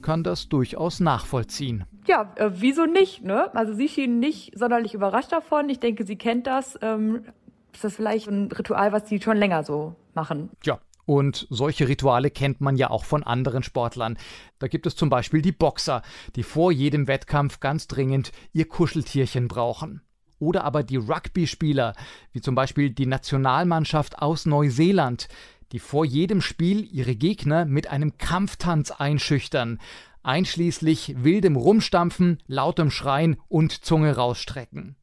kann 0.00 0.24
das 0.24 0.48
durchaus 0.48 1.00
nachvollziehen. 1.00 1.84
Ja, 2.06 2.32
äh, 2.36 2.50
wieso 2.54 2.86
nicht? 2.86 3.22
Ne? 3.22 3.54
Also 3.54 3.74
sie 3.74 3.88
schien 3.88 4.18
nicht 4.18 4.58
sonderlich 4.58 4.94
überrascht 4.94 5.32
davon. 5.32 5.68
Ich 5.68 5.80
denke, 5.80 6.04
sie 6.04 6.16
kennt 6.16 6.46
das. 6.46 6.78
Ähm, 6.82 7.24
ist 7.72 7.84
das 7.84 7.96
vielleicht 7.96 8.28
ein 8.28 8.50
Ritual, 8.50 8.92
was 8.92 9.08
sie 9.08 9.20
schon 9.20 9.36
länger 9.36 9.64
so 9.64 9.94
machen? 10.14 10.50
Ja, 10.64 10.78
und 11.04 11.46
solche 11.50 11.88
Rituale 11.88 12.30
kennt 12.30 12.60
man 12.60 12.76
ja 12.76 12.90
auch 12.90 13.04
von 13.04 13.22
anderen 13.22 13.62
Sportlern. 13.62 14.18
Da 14.58 14.68
gibt 14.68 14.86
es 14.86 14.96
zum 14.96 15.08
Beispiel 15.08 15.42
die 15.42 15.52
Boxer, 15.52 16.02
die 16.36 16.42
vor 16.42 16.72
jedem 16.72 17.08
Wettkampf 17.08 17.60
ganz 17.60 17.86
dringend 17.88 18.32
ihr 18.52 18.68
Kuscheltierchen 18.68 19.48
brauchen. 19.48 20.02
Oder 20.42 20.64
aber 20.64 20.82
die 20.82 20.96
Rugby-Spieler, 20.96 21.94
wie 22.32 22.40
zum 22.40 22.56
Beispiel 22.56 22.90
die 22.90 23.06
Nationalmannschaft 23.06 24.18
aus 24.18 24.44
Neuseeland, 24.44 25.28
die 25.70 25.78
vor 25.78 26.04
jedem 26.04 26.40
Spiel 26.40 26.84
ihre 26.92 27.14
Gegner 27.14 27.64
mit 27.64 27.86
einem 27.86 28.18
Kampftanz 28.18 28.90
einschüchtern, 28.90 29.78
einschließlich 30.24 31.14
wildem 31.22 31.54
Rumstampfen, 31.54 32.38
lautem 32.48 32.90
Schreien 32.90 33.36
und 33.46 33.84
Zunge 33.84 34.16
rausstrecken. 34.16 34.96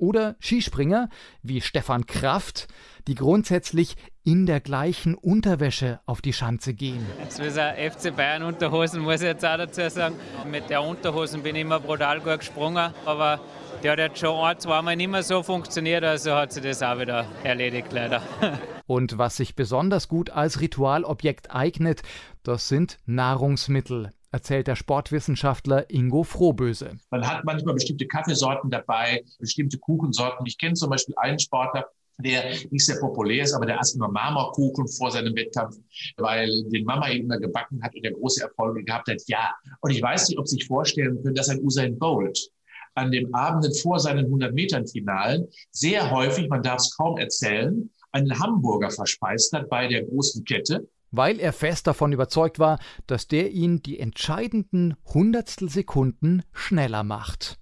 Oder 0.00 0.36
Skispringer 0.40 1.10
wie 1.42 1.60
Stefan 1.60 2.06
Kraft, 2.06 2.68
die 3.06 3.14
grundsätzlich 3.14 3.96
in 4.24 4.46
der 4.46 4.60
gleichen 4.60 5.14
Unterwäsche 5.14 6.00
auf 6.06 6.22
die 6.22 6.32
Schanze 6.32 6.72
gehen. 6.72 7.04
So 7.28 7.42
ist 7.42 7.58
ein 7.58 7.90
FC 7.90 8.16
Bayern 8.16 8.42
Unterhosen, 8.42 9.02
muss 9.02 9.16
ich 9.20 9.26
jetzt 9.26 9.44
auch 9.44 9.58
dazu 9.58 9.88
sagen. 9.90 10.16
Mit 10.50 10.70
der 10.70 10.82
Unterhosen 10.82 11.42
bin 11.42 11.54
ich 11.54 11.62
immer 11.62 11.80
brutal 11.80 12.20
gut 12.20 12.38
gesprungen, 12.38 12.94
aber 13.04 13.40
der 13.82 13.92
hat 13.92 13.98
jetzt 13.98 14.18
schon 14.18 14.42
ein, 14.42 14.58
zweimal 14.58 14.96
nicht 14.96 15.10
mehr 15.10 15.22
so 15.22 15.42
funktioniert, 15.42 16.02
also 16.02 16.34
hat 16.34 16.52
sich 16.52 16.62
das 16.62 16.82
auch 16.82 16.98
wieder 16.98 17.26
erledigt 17.44 17.92
leider. 17.92 18.22
Und 18.86 19.18
was 19.18 19.36
sich 19.36 19.54
besonders 19.54 20.08
gut 20.08 20.30
als 20.30 20.60
Ritualobjekt 20.60 21.50
eignet, 21.50 22.02
das 22.42 22.68
sind 22.68 22.98
Nahrungsmittel 23.04 24.10
erzählt 24.30 24.66
der 24.66 24.76
Sportwissenschaftler 24.76 25.90
Ingo 25.90 26.22
Frohböse. 26.22 26.98
Man 27.10 27.26
hat 27.26 27.44
manchmal 27.44 27.74
bestimmte 27.74 28.06
Kaffeesorten 28.06 28.70
dabei, 28.70 29.24
bestimmte 29.38 29.78
Kuchensorten. 29.78 30.46
Ich 30.46 30.58
kenne 30.58 30.74
zum 30.74 30.90
Beispiel 30.90 31.14
einen 31.18 31.38
Sportler, 31.38 31.86
der 32.18 32.50
nicht 32.70 32.84
sehr 32.84 33.00
populär 33.00 33.44
ist, 33.44 33.54
aber 33.54 33.66
der 33.66 33.80
aß 33.80 33.94
immer 33.94 34.08
Marmorkuchen 34.08 34.86
vor 34.88 35.10
seinem 35.10 35.34
Wettkampf, 35.34 35.76
weil 36.16 36.64
den 36.64 36.84
Mama 36.84 37.08
ihn 37.08 37.24
immer 37.24 37.38
gebacken 37.38 37.82
hat 37.82 37.94
und 37.94 38.04
der 38.04 38.12
große 38.12 38.42
Erfolge 38.42 38.84
gehabt 38.84 39.08
hat. 39.08 39.22
Ja, 39.26 39.54
und 39.80 39.90
ich 39.90 40.02
weiß 40.02 40.28
nicht, 40.28 40.38
ob 40.38 40.46
Sie 40.46 40.56
sich 40.56 40.66
vorstellen 40.66 41.22
können, 41.22 41.34
dass 41.34 41.48
ein 41.48 41.60
Usain 41.62 41.98
Bolt 41.98 42.50
an 42.94 43.10
dem 43.10 43.34
Abend 43.34 43.66
vor 43.80 43.98
seinen 43.98 44.26
100 44.26 44.52
Metern 44.52 44.86
Finalen 44.86 45.46
sehr 45.70 46.10
häufig, 46.10 46.48
man 46.48 46.62
darf 46.62 46.78
es 46.78 46.94
kaum 46.96 47.18
erzählen, 47.18 47.90
einen 48.12 48.38
Hamburger 48.38 48.90
verspeist 48.90 49.52
hat 49.52 49.68
bei 49.68 49.86
der 49.86 50.04
großen 50.04 50.44
Kette. 50.44 50.88
Weil 51.10 51.40
er 51.40 51.52
fest 51.52 51.86
davon 51.86 52.12
überzeugt 52.12 52.58
war, 52.58 52.78
dass 53.06 53.26
der 53.26 53.50
ihn 53.50 53.82
die 53.82 53.98
entscheidenden 53.98 54.96
Hundertstelsekunden 55.04 56.44
schneller 56.52 57.02
macht. 57.02 57.58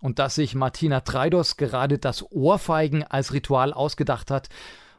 Und 0.00 0.18
dass 0.18 0.36
sich 0.36 0.54
Martina 0.54 1.00
Treidos 1.00 1.56
gerade 1.56 1.98
das 1.98 2.24
Ohrfeigen 2.30 3.04
als 3.04 3.32
Ritual 3.32 3.72
ausgedacht 3.72 4.30
hat, 4.30 4.48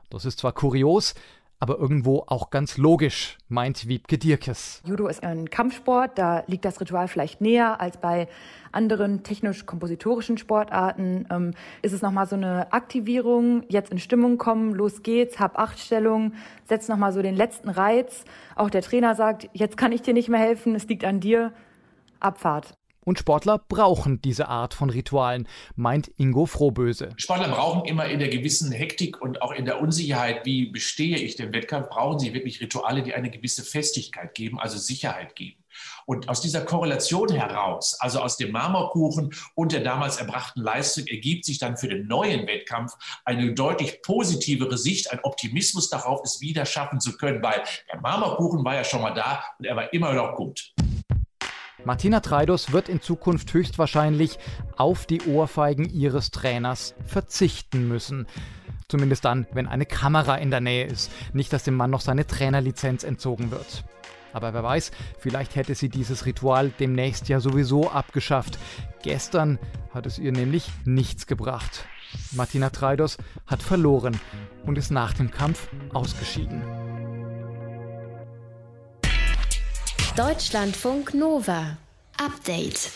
das 0.10 0.26
ist 0.26 0.40
zwar 0.40 0.54
kurios, 0.54 1.14
aber 1.60 1.78
irgendwo 1.78 2.24
auch 2.28 2.50
ganz 2.50 2.78
logisch, 2.78 3.38
meint 3.50 3.88
Wiebke 3.88 4.18
Dirkes. 4.18 4.82
Judo 4.86 5.08
ist 5.08 5.24
ein 5.24 5.50
Kampfsport, 5.50 6.18
da 6.18 6.44
liegt 6.48 6.64
das 6.66 6.80
Ritual 6.80 7.08
vielleicht 7.08 7.42
näher 7.42 7.82
als 7.82 7.98
bei 7.98 8.28
anderen 8.72 9.24
technisch-kompositorischen 9.24 10.38
Sportarten. 10.38 11.28
Ähm, 11.30 11.52
ist 11.82 11.94
es 11.94 12.02
nochmal 12.02 12.28
so 12.28 12.36
eine 12.36 12.72
Aktivierung, 12.72 13.64
jetzt 13.68 13.92
in 13.92 14.00
Stimmung 14.00 14.38
kommen, 14.38 14.74
los 14.74 15.04
geht's, 15.04 15.40
hab 15.40 15.60
acht 15.60 15.80
Stellung, 15.80 16.34
setz 16.66 16.88
nochmal 16.88 17.12
so 17.12 17.22
den 17.22 17.36
letzten 17.36 17.70
Reiz. 17.70 18.24
Auch 18.56 18.70
der 18.70 18.82
Trainer 18.82 19.16
sagt, 19.16 19.50
jetzt 19.54 19.76
kann 19.76 19.92
ich 19.92 20.02
dir 20.02 20.14
nicht 20.14 20.30
mehr 20.30 20.40
helfen, 20.40 20.76
es 20.76 20.88
liegt 20.88 21.04
an 21.04 21.20
dir. 21.20 21.52
Abfahrt. 22.22 22.79
Und 23.06 23.20
Sportler 23.20 23.58
brauchen 23.58 24.22
diese 24.22 24.48
Art 24.50 24.74
von 24.74 24.90
Ritualen, 24.90 25.48
meint 25.76 26.12
Ingo 26.18 26.46
Frohböse. 26.46 27.10
Sportler 27.18 27.50
brauchen 27.50 27.86
immer 27.86 28.06
in 28.06 28.20
der 28.20 28.30
gewissen 28.30 28.72
Hektik 28.72 29.22
und 29.22 29.42
auch 29.42 29.52
in 29.52 29.66
der 29.66 29.82
Unsicherheit, 29.82 30.46
wie 30.46 30.66
bestehe 30.66 31.18
ich 31.18 31.36
den 31.36 31.54
Wettkampf, 31.54 31.90
brauchen 31.90 32.20
sie 32.20 32.34
wirklich 32.34 32.62
Rituale, 32.62 33.02
die 33.02 33.14
eine 33.14 33.30
gewisse 33.30 33.64
Festigkeit 33.64 34.36
geben, 34.36 34.60
also 34.60 34.78
Sicherheit 34.78 35.36
geben. 35.36 35.60
Und 36.06 36.28
aus 36.28 36.42
dieser 36.42 36.62
Korrelation 36.62 37.30
heraus, 37.30 37.96
also 38.00 38.20
aus 38.20 38.38
dem 38.38 38.52
Marmorkuchen 38.52 39.34
und 39.56 39.72
der 39.72 39.82
damals 39.82 40.18
erbrachten 40.18 40.62
Leistung, 40.62 41.08
ergibt 41.08 41.46
sich 41.46 41.60
dann 41.60 41.78
für 41.78 41.88
den 41.88 42.08
neuen 42.08 42.48
Wettkampf 42.48 42.94
eine 43.26 43.54
deutlich 43.54 44.02
positivere 44.02 44.78
Sicht, 44.78 45.12
ein 45.12 45.20
Optimismus 45.24 45.90
darauf, 45.90 46.22
es 46.24 46.42
wieder 46.42 46.66
schaffen 46.66 47.00
zu 47.00 47.16
können, 47.16 47.42
weil 47.44 47.64
der 47.92 48.02
Marmorkuchen 48.02 48.66
war 48.66 48.76
ja 48.76 48.84
schon 48.84 49.02
mal 49.02 49.14
da 49.14 49.44
und 49.58 49.66
er 49.66 49.76
war 49.76 49.94
immer 49.94 50.14
noch 50.14 50.36
gut. 50.36 50.74
Martina 51.86 52.20
Treidos 52.20 52.72
wird 52.72 52.90
in 52.90 53.02
Zukunft 53.02 53.54
höchstwahrscheinlich 53.54 54.38
auf 54.78 55.06
die 55.06 55.22
Ohrfeigen 55.22 55.90
ihres 55.90 56.32
Trainers 56.32 56.94
verzichten 57.06 57.88
müssen. 57.88 58.28
Zumindest 58.88 59.24
dann, 59.24 59.48
wenn 59.54 59.68
eine 59.68 59.86
Kamera 59.86 60.36
in 60.36 60.52
der 60.52 60.62
Nähe 60.62 60.86
ist. 60.86 61.12
Nicht, 61.34 61.54
dass 61.54 61.64
dem 61.64 61.76
Mann 61.76 61.92
noch 61.92 62.02
seine 62.02 62.28
Trainerlizenz 62.28 63.04
entzogen 63.04 63.52
wird. 63.52 63.84
Aber 64.34 64.54
wer 64.54 64.64
weiß, 64.64 64.92
vielleicht 65.18 65.56
hätte 65.56 65.74
sie 65.74 65.90
dieses 65.90 66.26
Ritual 66.26 66.72
demnächst 66.80 67.30
ja 67.30 67.40
sowieso 67.40 67.90
abgeschafft. 67.90 68.60
Gestern 69.02 69.58
hat 69.94 70.06
es 70.06 70.20
ihr 70.20 70.32
nämlich 70.32 70.70
nichts 70.86 71.26
gebracht. 71.28 71.86
Martina 72.32 72.70
Treidos 72.70 73.18
hat 73.48 73.62
verloren 73.62 74.20
und 74.66 74.78
ist 74.78 74.92
nach 74.92 75.14
dem 75.14 75.32
Kampf 75.32 75.70
ausgeschieden. 75.94 76.62
Deutschlandfunk 80.20 81.14
Nova. 81.14 81.78
Update. 82.18 82.92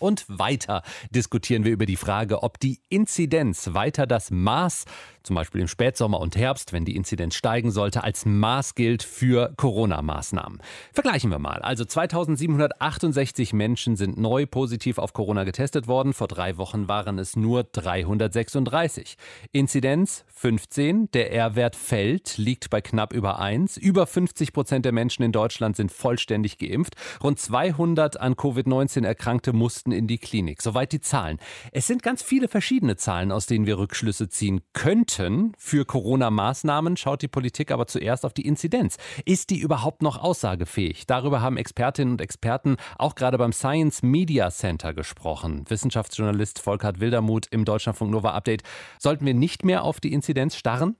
Und 0.00 0.24
weiter 0.26 0.82
diskutieren 1.10 1.62
wir 1.62 1.70
über 1.70 1.86
die 1.86 1.94
Frage, 1.94 2.42
ob 2.42 2.58
die 2.58 2.80
Inzidenz 2.88 3.74
weiter 3.74 4.08
das 4.08 4.32
Maß 4.32 4.84
zum 5.24 5.36
Beispiel 5.36 5.62
im 5.62 5.68
Spätsommer 5.68 6.20
und 6.20 6.36
Herbst, 6.36 6.72
wenn 6.72 6.84
die 6.84 6.94
Inzidenz 6.94 7.34
steigen 7.34 7.70
sollte, 7.70 8.04
als 8.04 8.26
Maß 8.26 8.74
gilt 8.74 9.02
für 9.02 9.54
Corona-Maßnahmen. 9.56 10.60
Vergleichen 10.92 11.30
wir 11.30 11.38
mal. 11.38 11.62
Also 11.62 11.84
2768 11.86 13.54
Menschen 13.54 13.96
sind 13.96 14.18
neu 14.18 14.44
positiv 14.44 14.98
auf 14.98 15.14
Corona 15.14 15.44
getestet 15.44 15.88
worden. 15.88 16.12
Vor 16.12 16.28
drei 16.28 16.58
Wochen 16.58 16.88
waren 16.88 17.18
es 17.18 17.36
nur 17.36 17.64
336. 17.64 19.16
Inzidenz 19.52 20.26
15. 20.28 21.10
Der 21.12 21.32
R-Wert 21.32 21.74
fällt, 21.74 22.36
liegt 22.36 22.68
bei 22.68 22.82
knapp 22.82 23.14
über 23.14 23.38
1. 23.38 23.78
Über 23.78 24.06
50 24.06 24.52
Prozent 24.52 24.84
der 24.84 24.92
Menschen 24.92 25.22
in 25.22 25.32
Deutschland 25.32 25.74
sind 25.76 25.90
vollständig 25.90 26.58
geimpft. 26.58 26.96
Rund 27.22 27.38
200 27.38 28.20
an 28.20 28.34
Covid-19 28.34 29.06
Erkrankte 29.06 29.54
mussten 29.54 29.90
in 29.90 30.06
die 30.06 30.18
Klinik. 30.18 30.60
Soweit 30.60 30.92
die 30.92 31.00
Zahlen. 31.00 31.38
Es 31.72 31.86
sind 31.86 32.02
ganz 32.02 32.22
viele 32.22 32.48
verschiedene 32.48 32.96
Zahlen, 32.96 33.32
aus 33.32 33.46
denen 33.46 33.64
wir 33.64 33.78
Rückschlüsse 33.78 34.28
ziehen 34.28 34.60
könnten 34.74 35.13
könnten 35.14 35.52
für 35.58 35.84
Corona-Maßnahmen, 35.84 36.96
schaut 36.96 37.22
die 37.22 37.28
Politik 37.28 37.70
aber 37.70 37.86
zuerst 37.86 38.24
auf 38.24 38.32
die 38.32 38.46
Inzidenz. 38.46 38.96
Ist 39.24 39.50
die 39.50 39.58
überhaupt 39.58 40.02
noch 40.02 40.22
aussagefähig? 40.22 41.06
Darüber 41.06 41.40
haben 41.40 41.56
Expertinnen 41.56 42.14
und 42.14 42.20
Experten 42.20 42.76
auch 42.98 43.14
gerade 43.14 43.38
beim 43.38 43.52
Science 43.52 44.02
Media 44.02 44.50
Center 44.50 44.94
gesprochen. 44.94 45.64
Wissenschaftsjournalist 45.68 46.58
Volkert 46.58 47.00
Wildermuth 47.00 47.46
im 47.50 47.64
Deutschlandfunk 47.64 48.10
Nova 48.10 48.32
Update. 48.32 48.62
Sollten 48.98 49.26
wir 49.26 49.34
nicht 49.34 49.64
mehr 49.64 49.84
auf 49.84 50.00
die 50.00 50.12
Inzidenz 50.12 50.56
starren? 50.56 50.96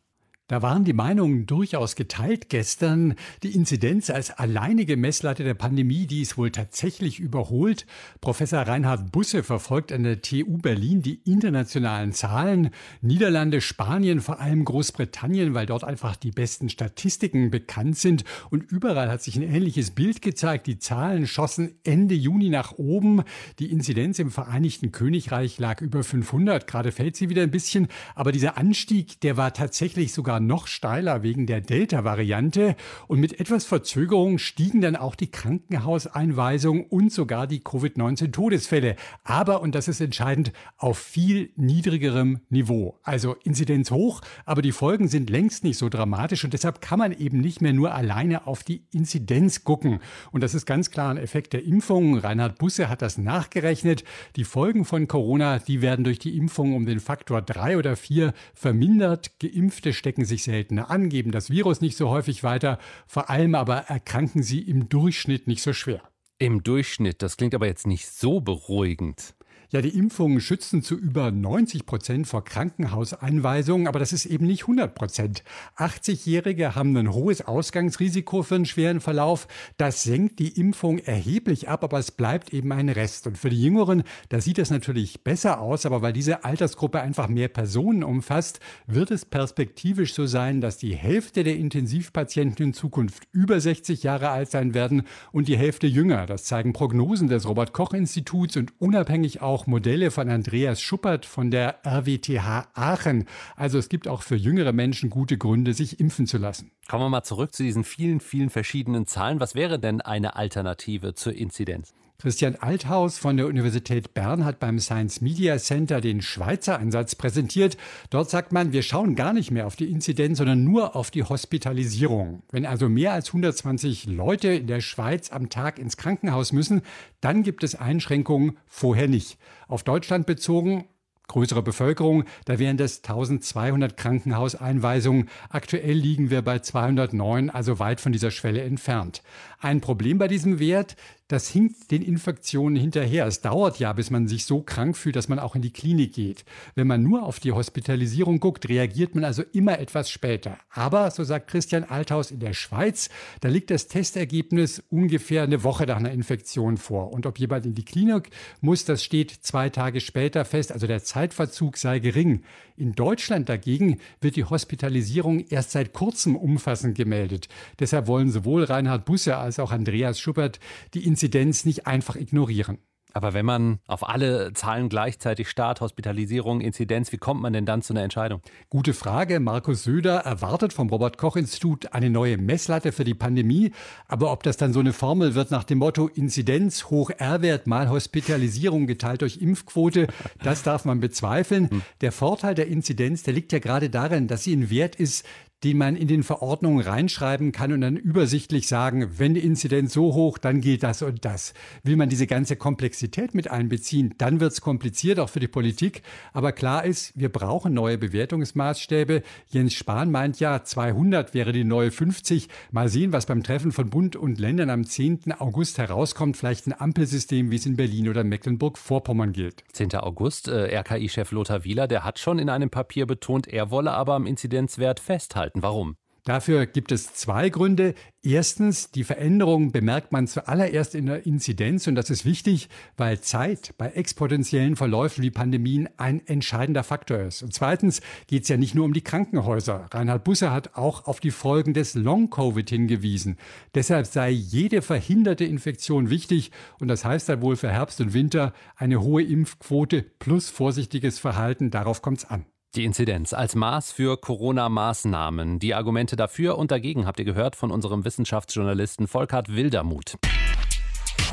Da 0.46 0.60
waren 0.60 0.84
die 0.84 0.92
Meinungen 0.92 1.46
durchaus 1.46 1.96
geteilt 1.96 2.50
gestern. 2.50 3.14
Die 3.42 3.54
Inzidenz 3.54 4.10
als 4.10 4.30
alleinige 4.30 4.98
Messlatte 4.98 5.42
der 5.42 5.54
Pandemie, 5.54 6.06
die 6.06 6.20
ist 6.20 6.36
wohl 6.36 6.50
tatsächlich 6.50 7.18
überholt. 7.18 7.86
Professor 8.20 8.60
Reinhard 8.60 9.10
Busse 9.10 9.42
verfolgt 9.42 9.90
an 9.90 10.02
der 10.02 10.20
TU 10.20 10.58
Berlin 10.58 11.00
die 11.00 11.22
internationalen 11.24 12.12
Zahlen. 12.12 12.68
Niederlande, 13.00 13.62
Spanien, 13.62 14.20
vor 14.20 14.38
allem 14.38 14.66
Großbritannien, 14.66 15.54
weil 15.54 15.64
dort 15.64 15.82
einfach 15.82 16.14
die 16.14 16.30
besten 16.30 16.68
Statistiken 16.68 17.50
bekannt 17.50 17.96
sind. 17.96 18.24
Und 18.50 18.70
überall 18.70 19.10
hat 19.10 19.22
sich 19.22 19.36
ein 19.36 19.42
ähnliches 19.42 19.92
Bild 19.92 20.20
gezeigt. 20.20 20.66
Die 20.66 20.78
Zahlen 20.78 21.26
schossen 21.26 21.78
Ende 21.84 22.14
Juni 22.14 22.50
nach 22.50 22.72
oben. 22.72 23.22
Die 23.60 23.72
Inzidenz 23.72 24.18
im 24.18 24.30
Vereinigten 24.30 24.92
Königreich 24.92 25.58
lag 25.58 25.80
über 25.80 26.04
500. 26.04 26.66
Gerade 26.66 26.92
fällt 26.92 27.16
sie 27.16 27.30
wieder 27.30 27.42
ein 27.42 27.50
bisschen. 27.50 27.88
Aber 28.14 28.30
dieser 28.30 28.58
Anstieg, 28.58 29.22
der 29.22 29.38
war 29.38 29.54
tatsächlich 29.54 30.12
sogar 30.12 30.33
sogar 30.34 30.40
noch 30.40 30.66
steiler 30.66 31.22
wegen 31.22 31.46
der 31.46 31.60
Delta-Variante. 31.60 32.76
Und 33.06 33.20
mit 33.20 33.38
etwas 33.38 33.64
Verzögerung 33.64 34.38
stiegen 34.38 34.80
dann 34.80 34.96
auch 34.96 35.14
die 35.14 35.30
Krankenhauseinweisungen 35.30 36.84
und 36.86 37.12
sogar 37.12 37.46
die 37.46 37.60
Covid-19-Todesfälle. 37.60 38.96
Aber, 39.22 39.60
und 39.62 39.74
das 39.74 39.88
ist 39.88 40.00
entscheidend, 40.00 40.52
auf 40.76 40.98
viel 40.98 41.50
niedrigerem 41.56 42.40
Niveau. 42.48 42.98
Also 43.02 43.36
Inzidenz 43.44 43.90
hoch, 43.90 44.22
aber 44.44 44.62
die 44.62 44.72
Folgen 44.72 45.08
sind 45.08 45.30
längst 45.30 45.62
nicht 45.62 45.78
so 45.78 45.88
dramatisch. 45.88 46.44
Und 46.44 46.52
deshalb 46.52 46.80
kann 46.80 46.98
man 46.98 47.12
eben 47.12 47.40
nicht 47.40 47.60
mehr 47.60 47.72
nur 47.72 47.94
alleine 47.94 48.46
auf 48.46 48.64
die 48.64 48.86
Inzidenz 48.90 49.62
gucken. 49.62 50.00
Und 50.32 50.42
das 50.42 50.54
ist 50.54 50.66
ganz 50.66 50.90
klar 50.90 51.10
ein 51.10 51.18
Effekt 51.18 51.52
der 51.52 51.64
Impfung. 51.64 52.18
Reinhard 52.18 52.58
Busse 52.58 52.88
hat 52.88 53.02
das 53.02 53.18
nachgerechnet. 53.18 54.04
Die 54.36 54.44
Folgen 54.44 54.84
von 54.84 55.06
Corona, 55.06 55.58
die 55.58 55.80
werden 55.80 56.04
durch 56.04 56.18
die 56.18 56.36
Impfung 56.36 56.74
um 56.74 56.86
den 56.86 57.00
Faktor 57.00 57.40
drei 57.40 57.78
oder 57.78 57.94
vier 57.96 58.32
vermindert. 58.54 59.38
Geimpfte 59.38 59.92
stecken 59.92 60.23
stecken 60.24 60.26
sich 60.26 60.44
seltener 60.44 60.90
an, 60.90 61.08
geben 61.08 61.30
das 61.30 61.50
Virus 61.50 61.80
nicht 61.80 61.96
so 61.96 62.08
häufig 62.08 62.42
weiter, 62.42 62.78
vor 63.06 63.30
allem 63.30 63.54
aber 63.54 63.76
erkranken 63.88 64.42
sie 64.42 64.60
im 64.60 64.88
Durchschnitt 64.88 65.46
nicht 65.46 65.62
so 65.62 65.72
schwer. 65.72 66.02
Im 66.38 66.62
Durchschnitt, 66.62 67.22
das 67.22 67.36
klingt 67.36 67.54
aber 67.54 67.66
jetzt 67.66 67.86
nicht 67.86 68.08
so 68.08 68.40
beruhigend. 68.40 69.34
Ja, 69.74 69.82
die 69.82 69.98
Impfungen 69.98 70.40
schützen 70.40 70.84
zu 70.84 70.96
über 70.96 71.32
90 71.32 71.84
Prozent 71.84 72.28
vor 72.28 72.44
Krankenhauseinweisungen, 72.44 73.88
aber 73.88 73.98
das 73.98 74.12
ist 74.12 74.24
eben 74.24 74.46
nicht 74.46 74.62
100 74.62 74.94
Prozent. 74.94 75.42
80-Jährige 75.78 76.76
haben 76.76 76.96
ein 76.96 77.12
hohes 77.12 77.44
Ausgangsrisiko 77.44 78.44
für 78.44 78.54
einen 78.54 78.66
schweren 78.66 79.00
Verlauf. 79.00 79.48
Das 79.76 80.04
senkt 80.04 80.38
die 80.38 80.60
Impfung 80.60 80.98
erheblich 81.00 81.68
ab, 81.68 81.82
aber 81.82 81.98
es 81.98 82.12
bleibt 82.12 82.54
eben 82.54 82.70
ein 82.70 82.88
Rest. 82.88 83.26
Und 83.26 83.36
für 83.36 83.50
die 83.50 83.60
Jüngeren, 83.60 84.04
da 84.28 84.40
sieht 84.40 84.60
es 84.60 84.70
natürlich 84.70 85.24
besser 85.24 85.60
aus, 85.60 85.86
aber 85.86 86.02
weil 86.02 86.12
diese 86.12 86.44
Altersgruppe 86.44 87.00
einfach 87.00 87.26
mehr 87.26 87.48
Personen 87.48 88.04
umfasst, 88.04 88.60
wird 88.86 89.10
es 89.10 89.24
perspektivisch 89.24 90.14
so 90.14 90.26
sein, 90.26 90.60
dass 90.60 90.78
die 90.78 90.94
Hälfte 90.94 91.42
der 91.42 91.56
Intensivpatienten 91.56 92.66
in 92.66 92.74
Zukunft 92.74 93.24
über 93.32 93.58
60 93.58 94.04
Jahre 94.04 94.28
alt 94.28 94.52
sein 94.52 94.72
werden 94.72 95.02
und 95.32 95.48
die 95.48 95.58
Hälfte 95.58 95.88
jünger. 95.88 96.26
Das 96.26 96.44
zeigen 96.44 96.72
Prognosen 96.72 97.26
des 97.26 97.48
Robert 97.48 97.72
Koch 97.72 97.92
Instituts 97.92 98.56
und 98.56 98.72
unabhängig 98.78 99.42
auch 99.42 99.63
auch 99.64 99.66
Modelle 99.66 100.10
von 100.10 100.28
Andreas 100.28 100.80
Schuppert 100.80 101.24
von 101.26 101.50
der 101.50 101.78
RWTH 101.86 102.68
Aachen. 102.74 103.26
Also 103.56 103.78
es 103.78 103.88
gibt 103.88 104.08
auch 104.08 104.22
für 104.22 104.36
jüngere 104.36 104.72
Menschen 104.72 105.10
gute 105.10 105.38
Gründe, 105.38 105.72
sich 105.72 106.00
impfen 106.00 106.26
zu 106.26 106.38
lassen. 106.38 106.70
Kommen 106.88 107.04
wir 107.04 107.08
mal 107.08 107.22
zurück 107.22 107.54
zu 107.54 107.62
diesen 107.62 107.84
vielen, 107.84 108.20
vielen 108.20 108.50
verschiedenen 108.50 109.06
Zahlen. 109.06 109.40
Was 109.40 109.54
wäre 109.54 109.78
denn 109.78 110.00
eine 110.00 110.36
Alternative 110.36 111.14
zur 111.14 111.34
Inzidenz? 111.34 111.94
Christian 112.24 112.56
Althaus 112.56 113.18
von 113.18 113.36
der 113.36 113.46
Universität 113.46 114.14
Bern 114.14 114.46
hat 114.46 114.58
beim 114.58 114.78
Science 114.78 115.20
Media 115.20 115.58
Center 115.58 116.00
den 116.00 116.22
Schweizer 116.22 116.78
Ansatz 116.78 117.16
präsentiert. 117.16 117.76
Dort 118.08 118.30
sagt 118.30 118.50
man, 118.50 118.72
wir 118.72 118.80
schauen 118.80 119.14
gar 119.14 119.34
nicht 119.34 119.50
mehr 119.50 119.66
auf 119.66 119.76
die 119.76 119.90
Inzidenz, 119.90 120.38
sondern 120.38 120.64
nur 120.64 120.96
auf 120.96 121.10
die 121.10 121.22
Hospitalisierung. 121.22 122.42
Wenn 122.50 122.64
also 122.64 122.88
mehr 122.88 123.12
als 123.12 123.26
120 123.26 124.06
Leute 124.06 124.48
in 124.54 124.66
der 124.66 124.80
Schweiz 124.80 125.32
am 125.32 125.50
Tag 125.50 125.78
ins 125.78 125.98
Krankenhaus 125.98 126.52
müssen, 126.52 126.80
dann 127.20 127.42
gibt 127.42 127.62
es 127.62 127.74
Einschränkungen, 127.74 128.56
vorher 128.66 129.06
nicht. 129.06 129.36
Auf 129.68 129.82
Deutschland 129.82 130.24
bezogen 130.24 130.86
größere 131.28 131.62
Bevölkerung, 131.62 132.24
da 132.44 132.58
wären 132.58 132.76
das 132.76 132.98
1200 132.98 133.96
Krankenhauseinweisungen. 133.96 135.28
Aktuell 135.48 135.94
liegen 135.94 136.30
wir 136.30 136.42
bei 136.42 136.58
209, 136.58 137.50
also 137.50 137.78
weit 137.78 138.00
von 138.00 138.12
dieser 138.12 138.30
Schwelle 138.30 138.62
entfernt. 138.62 139.22
Ein 139.58 139.80
Problem 139.80 140.18
bei 140.18 140.28
diesem 140.28 140.58
Wert, 140.58 140.96
das 141.28 141.48
hinkt 141.48 141.90
den 141.90 142.02
Infektionen 142.02 142.76
hinterher. 142.76 143.26
Es 143.26 143.40
dauert 143.40 143.78
ja, 143.78 143.94
bis 143.94 144.10
man 144.10 144.28
sich 144.28 144.44
so 144.44 144.60
krank 144.60 144.94
fühlt, 144.94 145.16
dass 145.16 145.28
man 145.28 145.38
auch 145.38 145.54
in 145.54 145.62
die 145.62 145.72
Klinik 145.72 146.12
geht. 146.12 146.44
Wenn 146.74 146.86
man 146.86 147.02
nur 147.02 147.22
auf 147.22 147.40
die 147.40 147.52
Hospitalisierung 147.52 148.40
guckt, 148.40 148.68
reagiert 148.68 149.14
man 149.14 149.24
also 149.24 149.42
immer 149.52 149.78
etwas 149.78 150.10
später. 150.10 150.58
Aber, 150.68 151.10
so 151.10 151.24
sagt 151.24 151.48
Christian 151.48 151.84
Althaus 151.84 152.30
in 152.30 152.40
der 152.40 152.52
Schweiz, 152.52 153.08
da 153.40 153.48
liegt 153.48 153.70
das 153.70 153.88
Testergebnis 153.88 154.82
ungefähr 154.90 155.44
eine 155.44 155.64
Woche 155.64 155.86
nach 155.86 155.96
einer 155.96 156.12
Infektion 156.12 156.76
vor. 156.76 157.10
Und 157.10 157.24
ob 157.24 157.38
jemand 157.38 157.64
in 157.64 157.74
die 157.74 157.86
Klinik 157.86 158.28
muss, 158.60 158.84
das 158.84 159.02
steht 159.02 159.30
zwei 159.30 159.70
Tage 159.70 160.00
später 160.00 160.44
fest. 160.44 160.72
Also 160.72 160.86
der 160.86 161.02
Zeitverzug 161.02 161.78
sei 161.78 162.00
gering. 162.00 162.42
In 162.76 162.92
Deutschland 162.92 163.48
dagegen 163.48 163.98
wird 164.20 164.34
die 164.34 164.44
Hospitalisierung 164.44 165.46
erst 165.48 165.70
seit 165.70 165.92
kurzem 165.92 166.34
umfassend 166.34 166.96
gemeldet. 166.96 167.48
Deshalb 167.78 168.08
wollen 168.08 168.30
sowohl 168.30 168.64
Reinhard 168.64 169.04
Busse 169.04 169.36
als 169.36 169.60
auch 169.60 169.70
Andreas 169.70 170.18
Schuppert 170.18 170.58
die 170.92 171.06
Inzidenz 171.14 171.64
nicht 171.64 171.86
einfach 171.86 172.16
ignorieren. 172.16 172.78
Aber 173.12 173.32
wenn 173.32 173.46
man 173.46 173.78
auf 173.86 174.08
alle 174.08 174.52
Zahlen 174.54 174.88
gleichzeitig 174.88 175.48
Start, 175.48 175.80
Hospitalisierung, 175.80 176.60
Inzidenz, 176.60 177.12
wie 177.12 177.16
kommt 177.16 177.40
man 177.40 177.52
denn 177.52 177.64
dann 177.64 177.80
zu 177.80 177.92
einer 177.92 178.02
Entscheidung? 178.02 178.40
Gute 178.68 178.92
Frage. 178.92 179.38
Markus 179.38 179.84
Söder 179.84 180.16
erwartet 180.16 180.72
vom 180.72 180.88
Robert 180.88 181.16
Koch 181.16 181.36
Institut 181.36 181.92
eine 181.92 182.10
neue 182.10 182.36
Messlatte 182.36 182.90
für 182.90 183.04
die 183.04 183.14
Pandemie. 183.14 183.70
Aber 184.08 184.32
ob 184.32 184.42
das 184.42 184.56
dann 184.56 184.72
so 184.72 184.80
eine 184.80 184.92
Formel 184.92 185.36
wird 185.36 185.52
nach 185.52 185.62
dem 185.62 185.78
Motto 185.78 186.08
Inzidenz 186.08 186.86
hoch 186.86 187.10
R-Wert 187.16 187.68
mal 187.68 187.88
Hospitalisierung 187.88 188.88
geteilt 188.88 189.22
durch 189.22 189.36
Impfquote, 189.36 190.08
das 190.42 190.64
darf 190.64 190.84
man 190.84 190.98
bezweifeln. 190.98 191.70
Hm. 191.70 191.82
Der 192.00 192.10
Vorteil 192.10 192.56
der 192.56 192.66
Inzidenz, 192.66 193.22
der 193.22 193.34
liegt 193.34 193.52
ja 193.52 193.60
gerade 193.60 193.90
darin, 193.90 194.26
dass 194.26 194.42
sie 194.42 194.56
ein 194.56 194.70
Wert 194.70 194.96
ist, 194.96 195.24
den 195.64 195.78
man 195.78 195.96
in 195.96 196.08
den 196.08 196.22
Verordnungen 196.22 196.80
reinschreiben 196.80 197.50
kann 197.50 197.72
und 197.72 197.80
dann 197.80 197.96
übersichtlich 197.96 198.68
sagen, 198.68 199.18
wenn 199.18 199.32
die 199.32 199.40
Inzidenz 199.40 199.94
so 199.94 200.12
hoch, 200.12 200.36
dann 200.36 200.60
gilt 200.60 200.82
das 200.82 201.00
und 201.00 201.24
das. 201.24 201.54
Will 201.82 201.96
man 201.96 202.10
diese 202.10 202.26
ganze 202.26 202.56
Komplexität 202.56 203.34
mit 203.34 203.50
einbeziehen, 203.50 204.14
dann 204.18 204.40
wird 204.40 204.52
es 204.52 204.60
kompliziert, 204.60 205.18
auch 205.18 205.30
für 205.30 205.40
die 205.40 205.48
Politik. 205.48 206.02
Aber 206.34 206.52
klar 206.52 206.84
ist, 206.84 207.18
wir 207.18 207.30
brauchen 207.30 207.72
neue 207.72 207.96
Bewertungsmaßstäbe. 207.96 209.22
Jens 209.48 209.72
Spahn 209.72 210.10
meint 210.10 210.38
ja, 210.38 210.62
200 210.62 211.32
wäre 211.32 211.52
die 211.52 211.64
neue 211.64 211.90
50. 211.90 212.48
Mal 212.70 212.88
sehen, 212.88 213.12
was 213.12 213.24
beim 213.24 213.42
Treffen 213.42 213.72
von 213.72 213.88
Bund 213.88 214.16
und 214.16 214.38
Ländern 214.38 214.68
am 214.68 214.84
10. 214.84 215.32
August 215.38 215.78
herauskommt. 215.78 216.36
Vielleicht 216.36 216.66
ein 216.66 216.78
Ampelsystem, 216.78 217.50
wie 217.50 217.56
es 217.56 217.64
in 217.64 217.76
Berlin 217.76 218.10
oder 218.10 218.22
Mecklenburg-Vorpommern 218.22 219.32
gilt. 219.32 219.64
10. 219.72 219.94
August, 219.94 220.48
äh, 220.48 220.76
RKI-Chef 220.76 221.32
Lothar 221.32 221.64
Wieler, 221.64 221.88
der 221.88 222.04
hat 222.04 222.18
schon 222.18 222.38
in 222.38 222.50
einem 222.50 222.68
Papier 222.68 223.06
betont, 223.06 223.48
er 223.48 223.70
wolle 223.70 223.92
aber 223.92 224.14
am 224.14 224.26
Inzidenzwert 224.26 225.00
festhalten 225.00 225.53
halten. 225.54 225.62
Warum? 225.62 225.96
Dafür 226.26 226.64
gibt 226.64 226.90
es 226.90 227.12
zwei 227.12 227.50
Gründe. 227.50 227.92
Erstens, 228.22 228.90
die 228.90 229.04
Veränderung 229.04 229.72
bemerkt 229.72 230.10
man 230.10 230.26
zuallererst 230.26 230.94
in 230.94 231.04
der 231.04 231.26
Inzidenz 231.26 231.86
und 231.86 231.96
das 231.96 232.08
ist 232.08 232.24
wichtig, 232.24 232.70
weil 232.96 233.20
Zeit 233.20 233.74
bei 233.76 233.88
exponentiellen 233.90 234.76
Verläufen 234.76 235.22
wie 235.22 235.30
Pandemien 235.30 235.86
ein 235.98 236.26
entscheidender 236.26 236.82
Faktor 236.82 237.18
ist. 237.18 237.42
Und 237.42 237.52
zweitens 237.52 238.00
geht 238.26 238.44
es 238.44 238.48
ja 238.48 238.56
nicht 238.56 238.74
nur 238.74 238.86
um 238.86 238.94
die 238.94 239.04
Krankenhäuser. 239.04 239.88
Reinhard 239.90 240.24
Busse 240.24 240.50
hat 240.50 240.76
auch 240.76 241.04
auf 241.04 241.20
die 241.20 241.30
Folgen 241.30 241.74
des 241.74 241.92
Long-Covid 241.92 242.70
hingewiesen. 242.70 243.36
Deshalb 243.74 244.06
sei 244.06 244.30
jede 244.30 244.80
verhinderte 244.80 245.44
Infektion 245.44 246.08
wichtig 246.08 246.52
und 246.80 246.88
das 246.88 247.04
heißt 247.04 247.28
dann 247.28 247.42
wohl 247.42 247.56
für 247.56 247.70
Herbst 247.70 248.00
und 248.00 248.14
Winter 248.14 248.54
eine 248.76 249.02
hohe 249.02 249.22
Impfquote 249.22 250.00
plus 250.00 250.48
vorsichtiges 250.48 251.18
Verhalten. 251.18 251.70
Darauf 251.70 252.00
kommt 252.00 252.20
es 252.20 252.24
an. 252.24 252.46
Die 252.76 252.84
Inzidenz 252.84 253.32
als 253.32 253.54
Maß 253.54 253.92
für 253.92 254.16
Corona-Maßnahmen. 254.16 255.60
Die 255.60 255.74
Argumente 255.74 256.16
dafür 256.16 256.58
und 256.58 256.72
dagegen 256.72 257.06
habt 257.06 257.20
ihr 257.20 257.24
gehört 257.24 257.54
von 257.54 257.70
unserem 257.70 258.04
Wissenschaftsjournalisten 258.04 259.06
Volkart 259.06 259.54
Wildermuth. 259.54 260.16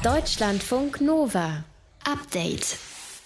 Deutschlandfunk 0.04 1.02
Nova. 1.02 1.64
Update. 2.04 2.78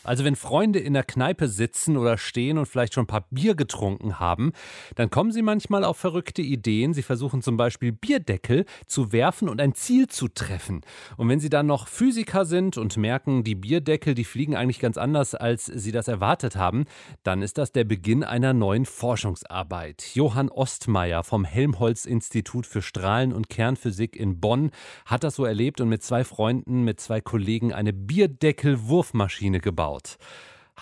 Also 0.06 0.24
wenn 0.24 0.36
Freunde 0.36 0.80
in 0.80 0.94
der 0.94 1.04
Kneipe 1.04 1.48
sitzen 1.48 1.98
oder 1.98 2.18
stehen 2.18 2.58
und 2.58 2.68
vielleicht 2.68 2.94
schon 2.94 3.04
ein 3.04 3.08
paar 3.08 3.26
Bier 3.32 3.56
getrunken 3.56 4.20
haben, 4.20 4.52
dann 4.96 5.10
kommen 5.10 5.32
sie 5.32 5.42
manchmal 5.42 5.84
auf 5.84 5.98
verrückte 5.98 6.42
Ideen. 6.42 6.94
Sie 6.94 7.02
versuchen 7.02 7.42
zum 7.42 7.58
Beispiel 7.58 7.92
Bierdeckel 7.92 8.66
zu 8.86 9.12
werfen 9.12 9.50
und 9.50 9.60
ein 9.60 9.74
Ziel 9.74 10.08
zu 10.08 10.28
treffen. 10.28 10.82
Und 11.18 11.30
wenn 11.30 11.40
sie 11.40 11.50
dann 11.50 11.66
noch 11.66 11.88
Physiker 11.88 12.46
sind 12.46 12.78
und 12.78 12.98
merken, 12.98 13.44
die 13.44 13.56
Bierdeckel, 13.56 14.14
die 14.14 14.24
fliegen 14.24 14.56
eigentlich 14.56 14.80
ganz 14.80 14.98
anders, 14.98 15.34
als 15.34 15.66
sie 15.66 15.92
das 15.92 16.08
erwartet 16.08 16.56
haben, 16.56 16.86
dann 17.24 17.42
ist 17.42 17.58
das 17.58 17.72
der 17.72 17.84
Beginn 17.84 18.24
einer 18.24 18.54
neuen 18.54 18.86
Forschungsarbeit. 18.86 20.12
Johann 20.14 20.50
Ostmeier 20.50 21.24
vom 21.24 21.46
Helmholtz-Institut 21.46 22.68
für 22.68 22.82
Strahlen- 22.82 23.34
und 23.34 23.50
Kernphysik 23.50 24.16
in 24.16 24.40
Bonn 24.40 24.72
hat 25.06 25.24
das 25.24 25.36
so 25.36 25.46
erlebt 25.46 25.82
und 25.82 25.90
mit 25.90 26.04
zwei 26.04 26.24
Freunden, 26.24 26.84
mit 26.84 27.00
zwei 27.00 27.22
Kollegen 27.22 27.74
eine 27.74 27.94
Bierdeckel-Wurfmaschine 27.94 29.60
gebaut 29.60 29.95
gebaut. 29.96 30.18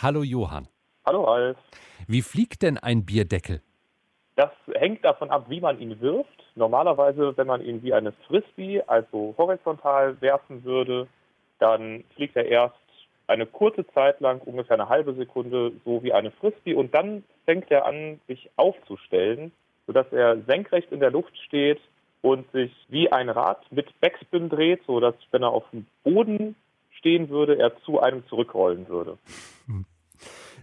Hallo 0.02 0.24
Johann. 0.24 0.68
Hallo 1.06 1.26
Alf. 1.26 1.58
Wie 2.08 2.22
fliegt 2.22 2.62
denn 2.62 2.78
ein 2.78 3.06
Bierdeckel? 3.06 3.62
Das 4.36 4.50
hängt 4.74 5.06
davon 5.06 5.30
ab, 5.30 5.46
wie 5.50 5.62
man 5.62 5.80
ihn 5.80 6.02
wirft. 6.02 6.44
Normalerweise, 6.56 7.38
wenn 7.38 7.48
man 7.48 7.62
ihn 7.62 7.84
wie 7.84 7.94
eine 7.94 8.14
Frisbee, 8.28 8.82
also 8.88 9.36
horizontal 9.38 10.20
werfen 10.22 10.64
würde, 10.64 11.08
dann 11.60 12.04
fliegt 12.16 12.36
er 12.36 12.46
erst 12.46 12.76
eine 13.28 13.46
kurze 13.46 13.86
Zeit 13.94 14.20
lang, 14.20 14.42
ungefähr 14.42 14.76
eine 14.80 14.90
halbe 14.90 15.14
Sekunde, 15.14 15.72
so 15.86 16.04
wie 16.04 16.14
eine 16.14 16.32
Frisbee 16.32 16.74
und 16.74 16.94
dann 16.94 17.24
fängt 17.46 17.70
er 17.72 17.86
an, 17.86 18.20
sich 18.28 18.50
aufzustellen, 18.58 19.52
sodass 19.86 20.12
er 20.12 20.42
senkrecht 20.42 20.92
in 20.92 21.00
der 21.00 21.12
Luft 21.12 21.38
steht 21.46 21.80
und 22.22 22.52
sich 22.52 22.72
wie 22.90 23.12
ein 23.12 23.30
Rad 23.30 23.60
mit 23.72 23.88
Backspin 24.02 24.50
dreht, 24.50 24.82
sodass, 24.88 25.16
wenn 25.32 25.44
er 25.44 25.52
auf 25.52 25.70
dem 25.72 25.86
Boden 26.04 26.56
stehen 27.04 27.30
würde, 27.30 27.60
er 27.60 27.76
zu 27.84 28.00
einem 28.00 28.26
zurückrollen 28.28 28.88
würde. 28.88 29.18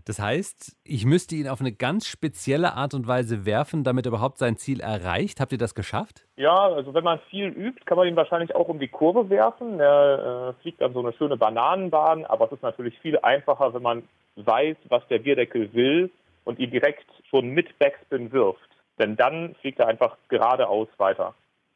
Das 0.07 0.19
heißt, 0.19 0.79
ich 0.83 1.05
müsste 1.05 1.35
ihn 1.37 1.47
auf 1.47 1.61
eine 1.61 1.73
ganz 1.73 2.07
spezielle 2.07 2.73
Art 2.73 2.95
und 2.95 3.07
Weise 3.07 3.45
werfen, 3.45 3.85
damit 3.85 4.07
er 4.07 4.09
überhaupt 4.09 4.39
sein 4.39 4.57
Ziel 4.57 4.81
erreicht. 4.81 5.39
Habt 5.41 5.53
ihr 5.53 5.59
das 5.59 5.75
geschafft? 5.75 6.27
Ja, 6.37 6.57
also 6.57 6.95
wenn 6.95 7.05
man 7.05 7.21
viel 7.29 7.49
übt, 7.49 7.85
kann 7.85 7.99
man 7.99 8.09
ihn 8.09 8.17
wahrscheinlich 8.17 8.55
auch 8.55 8.69
um 8.69 8.79
die 8.79 8.89
Kurve 8.89 9.29
werfen. 9.29 9.79
Er 9.79 10.55
äh, 10.57 10.63
fliegt 10.63 10.81
dann 10.81 10.95
so 10.95 11.01
eine 11.01 11.13
schöne 11.13 11.37
Bananenbahn, 11.37 12.25
aber 12.25 12.47
es 12.47 12.53
ist 12.53 12.63
natürlich 12.63 12.99
viel 13.01 13.19
einfacher, 13.19 13.75
wenn 13.75 13.83
man 13.83 14.03
weiß, 14.37 14.79
was 14.89 15.07
der 15.09 15.19
Bierdeckel 15.19 15.73
will 15.75 16.11
und 16.45 16.59
ihn 16.59 16.71
direkt 16.71 17.07
schon 17.29 17.51
mit 17.51 17.79
Backspin 17.79 18.33
wirft. 18.33 18.69
Denn 18.99 19.17
dann 19.17 19.55
fliegt 19.61 19.79
er 19.81 19.89
einfach 19.89 20.17
geradeaus 20.29 20.89
weiter. 20.97 21.35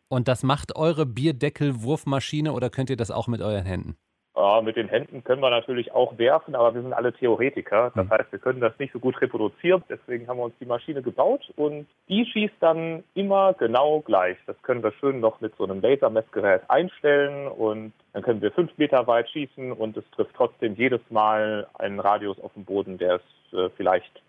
Und 0.08 0.28
das 0.28 0.42
macht 0.42 0.76
eure 0.76 1.06
Bierdeckel-Wurfmaschine 1.06 2.52
oder 2.52 2.70
könnt 2.70 2.88
ihr 2.88 2.96
das 2.96 3.10
auch 3.10 3.28
mit 3.28 3.42
euren 3.42 3.66
Händen? 3.66 3.96
Ja, 4.36 4.60
mit 4.62 4.74
den 4.74 4.88
Händen 4.88 5.22
können 5.22 5.42
wir 5.42 5.50
natürlich 5.50 5.92
auch 5.92 6.18
werfen, 6.18 6.56
aber 6.56 6.74
wir 6.74 6.82
sind 6.82 6.92
alle 6.92 7.12
Theoretiker. 7.12 7.92
Das 7.94 8.10
heißt, 8.10 8.32
wir 8.32 8.40
können 8.40 8.60
das 8.60 8.76
nicht 8.80 8.92
so 8.92 8.98
gut 8.98 9.20
reproduzieren. 9.20 9.84
Deswegen 9.88 10.26
haben 10.26 10.38
wir 10.38 10.44
uns 10.44 10.58
die 10.58 10.66
Maschine 10.66 11.02
gebaut 11.02 11.52
und 11.54 11.86
die 12.08 12.26
schießt 12.26 12.56
dann 12.58 13.04
immer 13.14 13.54
genau 13.54 14.00
gleich. 14.00 14.36
Das 14.46 14.60
können 14.62 14.82
wir 14.82 14.92
schön 14.98 15.20
noch 15.20 15.40
mit 15.40 15.54
so 15.56 15.62
einem 15.62 15.80
Lasermessgerät 15.80 16.62
einstellen 16.68 17.46
und 17.46 17.92
dann 18.12 18.22
können 18.22 18.42
wir 18.42 18.50
fünf 18.50 18.76
Meter 18.76 19.06
weit 19.06 19.30
schießen 19.30 19.70
und 19.70 19.96
es 19.96 20.04
trifft 20.10 20.34
trotzdem 20.34 20.74
jedes 20.74 21.00
Mal 21.10 21.68
einen 21.74 22.00
Radius 22.00 22.40
auf 22.40 22.52
dem 22.54 22.64
Boden, 22.64 22.98
der 22.98 23.16
ist 23.16 23.54
äh, 23.54 23.70
vielleicht 23.76 24.20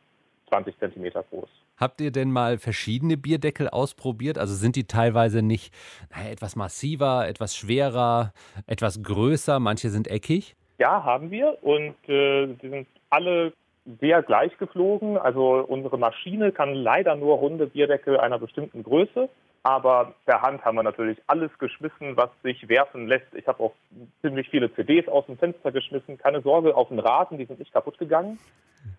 20 0.50 0.78
Zentimeter 0.78 1.24
groß. 1.32 1.50
Habt 1.78 2.00
ihr 2.02 2.12
denn 2.12 2.32
mal 2.32 2.58
verschiedene 2.58 3.18
Bierdeckel 3.18 3.70
ausprobiert? 3.70 4.38
Also 4.38 4.54
sind 4.54 4.76
die 4.76 4.88
teilweise 4.88 5.42
nicht 5.42 5.74
naja, 6.16 6.30
etwas 6.30 6.56
massiver, 6.56 7.28
etwas 7.28 7.56
schwerer, 7.56 8.32
etwas 8.68 9.04
größer? 9.04 9.60
Manche 9.60 9.90
sind 9.90 10.08
eckig? 10.08 10.56
Ja, 10.78 11.04
haben 11.04 11.32
wir 11.32 11.58
und 11.62 11.96
äh, 12.08 12.48
sind 12.62 12.88
alle 13.10 13.54
sehr 14.00 14.24
gleich 14.24 14.58
geflogen. 14.58 15.18
Also 15.18 15.66
unsere 15.68 15.98
Maschine 15.98 16.52
kann 16.52 16.74
leider 16.74 17.16
nur 17.16 17.38
runde 17.38 17.68
Bierdeckel 17.68 18.20
einer 18.20 18.40
bestimmten 18.40 18.84
Größe. 18.84 19.30
Aber 19.64 20.14
per 20.26 20.44
Hand 20.44 20.64
haben 20.64 20.76
wir 20.76 20.84
natürlich 20.84 21.18
alles 21.26 21.50
geschmissen, 21.58 22.16
was 22.16 22.30
sich 22.44 22.70
werfen 22.70 23.08
lässt. 23.08 23.34
Ich 23.34 23.48
habe 23.48 23.64
auch 23.64 23.74
ziemlich 24.22 24.48
viele 24.50 24.72
CDs 24.76 25.08
aus 25.08 25.26
dem 25.26 25.40
Fenster 25.40 25.72
geschmissen. 25.72 26.20
Keine 26.20 26.42
Sorge, 26.42 26.76
auf 26.76 26.90
den 26.90 27.00
Rasen, 27.00 27.40
die 27.40 27.46
sind 27.46 27.58
nicht 27.58 27.74
kaputt 27.74 27.98
gegangen. 27.98 28.38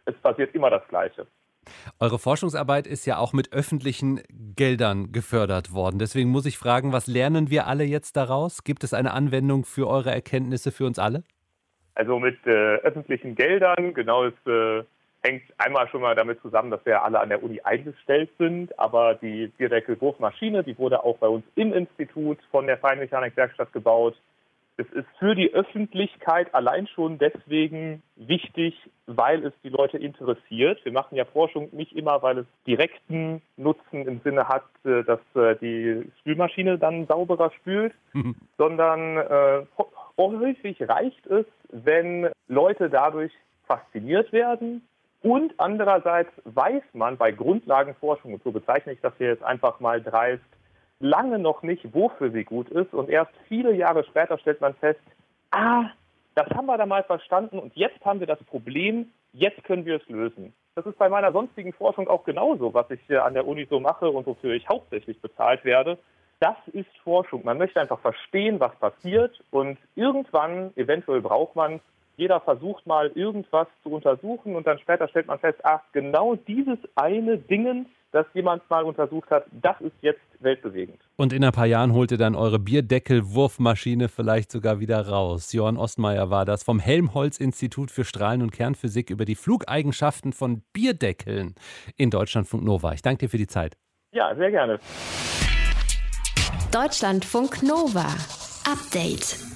Es 0.07 0.17
passiert 0.17 0.55
immer 0.57 0.69
das 0.69 0.87
Gleiche. 0.89 1.27
Eure 2.01 2.19
Forschungsarbeit 2.19 2.87
ist 2.87 3.07
ja 3.07 3.19
auch 3.19 3.33
mit 3.33 3.53
öffentlichen 3.53 4.21
Geldern 4.57 5.13
gefördert 5.13 5.73
worden. 5.73 5.99
Deswegen 5.99 6.31
muss 6.31 6.47
ich 6.47 6.59
fragen, 6.59 6.93
was 6.93 7.07
lernen 7.07 7.51
wir 7.51 7.67
alle 7.67 7.85
jetzt 7.85 8.17
daraus? 8.17 8.65
Gibt 8.65 8.85
es 8.85 8.95
eine 8.95 9.13
Anwendung 9.13 9.65
für 9.65 9.89
eure 9.89 10.11
Erkenntnisse 10.11 10.73
für 10.73 10.87
uns 10.87 10.99
alle? 10.99 11.23
Also 11.95 12.19
mit 12.19 12.39
äh, 12.47 12.77
öffentlichen 12.77 13.35
Geldern, 13.35 13.95
genau, 13.95 14.27
es 14.27 14.35
äh, 14.47 14.85
hängt 15.23 15.43
einmal 15.59 15.89
schon 15.89 16.03
mal 16.03 16.15
damit 16.15 16.41
zusammen, 16.43 16.71
dass 16.71 16.85
wir 16.85 17.03
alle 17.03 17.21
an 17.21 17.31
der 17.31 17.43
Uni 17.43 17.61
eingestellt 17.63 18.31
sind. 18.39 18.79
Aber 18.79 19.15
die 19.15 19.49
Bierdeckelwurfmaschine, 19.57 20.63
die 20.63 20.79
wurde 20.79 21.03
auch 21.03 21.19
bei 21.19 21.29
uns 21.29 21.45
im 21.55 21.73
Institut 21.73 22.39
von 22.51 22.67
der 22.67 22.79
Feinmechanikwerkstatt 22.79 23.73
gebaut. 23.73 24.15
Es 24.79 24.87
ist 24.93 25.07
für 25.19 25.35
die 25.35 25.55
Öffentlichkeit 25.55 26.55
allein 26.55 26.87
schon 26.87 27.19
deswegen 27.19 28.03
wichtig, 28.17 28.75
weil 29.07 29.45
es 29.47 29.55
die 29.65 29.71
Leute 29.71 29.97
interessiert. 29.97 30.85
Wir 30.85 30.93
machen 30.93 31.17
ja 31.17 31.25
Forschung 31.25 31.71
nicht 31.73 31.97
immer, 31.97 32.21
weil 32.23 32.39
es 32.39 32.47
direkten 32.67 33.41
Nutzen 33.57 34.07
im 34.07 34.21
Sinne 34.21 34.49
hat, 34.49 34.65
äh, 34.85 35.03
dass 35.03 35.21
äh, 35.35 35.57
die 35.57 36.11
Spülmaschine 36.21 36.79
dann 36.79 37.07
sauberer 37.07 37.51
spült, 37.53 37.95
mhm. 38.13 38.37
sondern 38.59 39.17
äh, 39.17 39.67
häufig 40.19 40.77
reicht 40.87 41.27
es, 41.27 41.47
wenn 41.71 42.29
Leute 42.49 42.91
dadurch 42.91 43.33
fasziniert 43.67 44.31
werden. 44.33 44.87
Und 45.23 45.55
andererseits 45.57 46.31
weiß 46.45 46.83
man 46.93 47.17
bei 47.17 47.33
Grundlagenforschung, 47.33 48.35
und 48.35 48.43
so 48.45 48.53
bezeichne 48.53 48.93
ich 48.93 49.01
das 49.01 49.15
hier 49.17 49.29
jetzt 49.29 49.43
einfach 49.43 49.81
mal 49.81 50.03
dreist, 50.03 50.45
lange 51.01 51.39
noch 51.39 51.63
nicht, 51.63 51.95
wofür 51.95 52.31
sie 52.31 52.45
gut 52.45 52.69
ist. 52.71 52.95
Und 52.95 53.09
erst 53.09 53.33
viele 53.49 53.75
Jahre 53.75 54.05
später 54.05 54.39
stellt 54.39 54.61
man 54.61 54.75
fest, 54.75 55.01
ah, 55.51 55.91
das 56.35 56.49
haben 56.51 56.67
wir 56.67 56.77
da 56.77 56.87
mal 56.87 57.03
verstanden 57.03 57.59
und 57.59 57.75
jetzt 57.77 58.05
haben 58.05 58.21
wir 58.21 58.27
das 58.27 58.43
Problem, 58.45 59.11
jetzt 59.33 59.63
können 59.65 59.87
wir 59.87 59.97
es 59.97 60.09
lösen. 60.09 60.53
Das 60.75 60.85
ist 60.85 60.99
bei 60.99 61.09
meiner 61.09 61.33
sonstigen 61.33 61.73
Forschung 61.73 62.09
auch 62.09 62.25
genauso, 62.25 62.75
was 62.75 62.91
ich 62.91 63.19
an 63.19 63.33
der 63.33 63.47
Uni 63.47 63.67
so 63.69 63.81
mache 63.81 64.11
und 64.11 64.27
wofür 64.27 64.53
ich 64.53 64.69
hauptsächlich 64.69 65.21
bezahlt 65.23 65.65
werde. 65.65 65.99
Das 66.41 66.57
ist 66.73 66.95
Forschung. 67.03 67.43
Man 67.45 67.57
möchte 67.57 67.81
einfach 67.81 68.01
verstehen, 68.01 68.61
was 68.61 68.77
passiert 68.77 69.43
und 69.51 69.79
irgendwann, 69.95 70.73
eventuell 70.77 71.23
braucht 71.23 71.57
man 71.57 71.81
jeder 72.17 72.41
versucht 72.41 72.87
mal 72.87 73.11
irgendwas 73.15 73.69
zu 73.83 73.91
untersuchen 73.91 74.57
und 74.57 74.67
dann 74.67 74.79
später 74.79 75.09
stellt 75.09 75.27
man 75.27 75.39
fest, 75.39 75.59
ach, 75.63 75.81
genau 75.93 76.35
dieses 76.35 76.79
eine 76.95 77.39
Dingen 77.39 77.87
das 78.13 78.27
jemand 78.35 78.69
mal 78.71 78.85
untersucht 78.85 79.31
hat, 79.31 79.45
das 79.53 79.79
ist 79.81 79.93
jetzt 80.01 80.21
weltbewegend. 80.41 81.03
Und 81.17 81.33
in 81.33 81.45
ein 81.45 81.53
paar 81.53 81.67
Jahren 81.67 81.93
holt 81.93 82.11
ihr 82.13 82.19
dann 82.19 82.35
eure 82.35 82.59
Bierdeckel-Wurfmaschine 82.59 84.09
vielleicht 84.09 84.51
sogar 84.51 84.81
wieder 84.81 85.07
raus. 85.07 85.53
Johann 85.53 85.77
Ostmeier 85.77 86.31
war 86.31 86.45
das 86.45 86.63
vom 86.63 86.79
Helmholtz-Institut 86.79 87.91
für 87.91 88.05
Strahlen- 88.05 88.43
und 88.43 88.53
Kernphysik 88.53 89.11
über 89.11 89.25
die 89.25 89.35
Flugeigenschaften 89.35 90.33
von 90.33 90.63
Bierdeckeln 90.73 91.55
in 91.97 92.11
Deutschlandfunk 92.11 92.65
Nova. 92.65 92.93
Ich 92.93 93.03
danke 93.03 93.27
dir 93.27 93.29
für 93.29 93.39
die 93.39 93.47
Zeit. 93.47 93.77
Ja, 94.13 94.35
sehr 94.35 94.51
gerne. 94.51 94.79
Deutschlandfunk 96.73 97.63
Nova. 97.63 98.07
Update. 98.65 99.56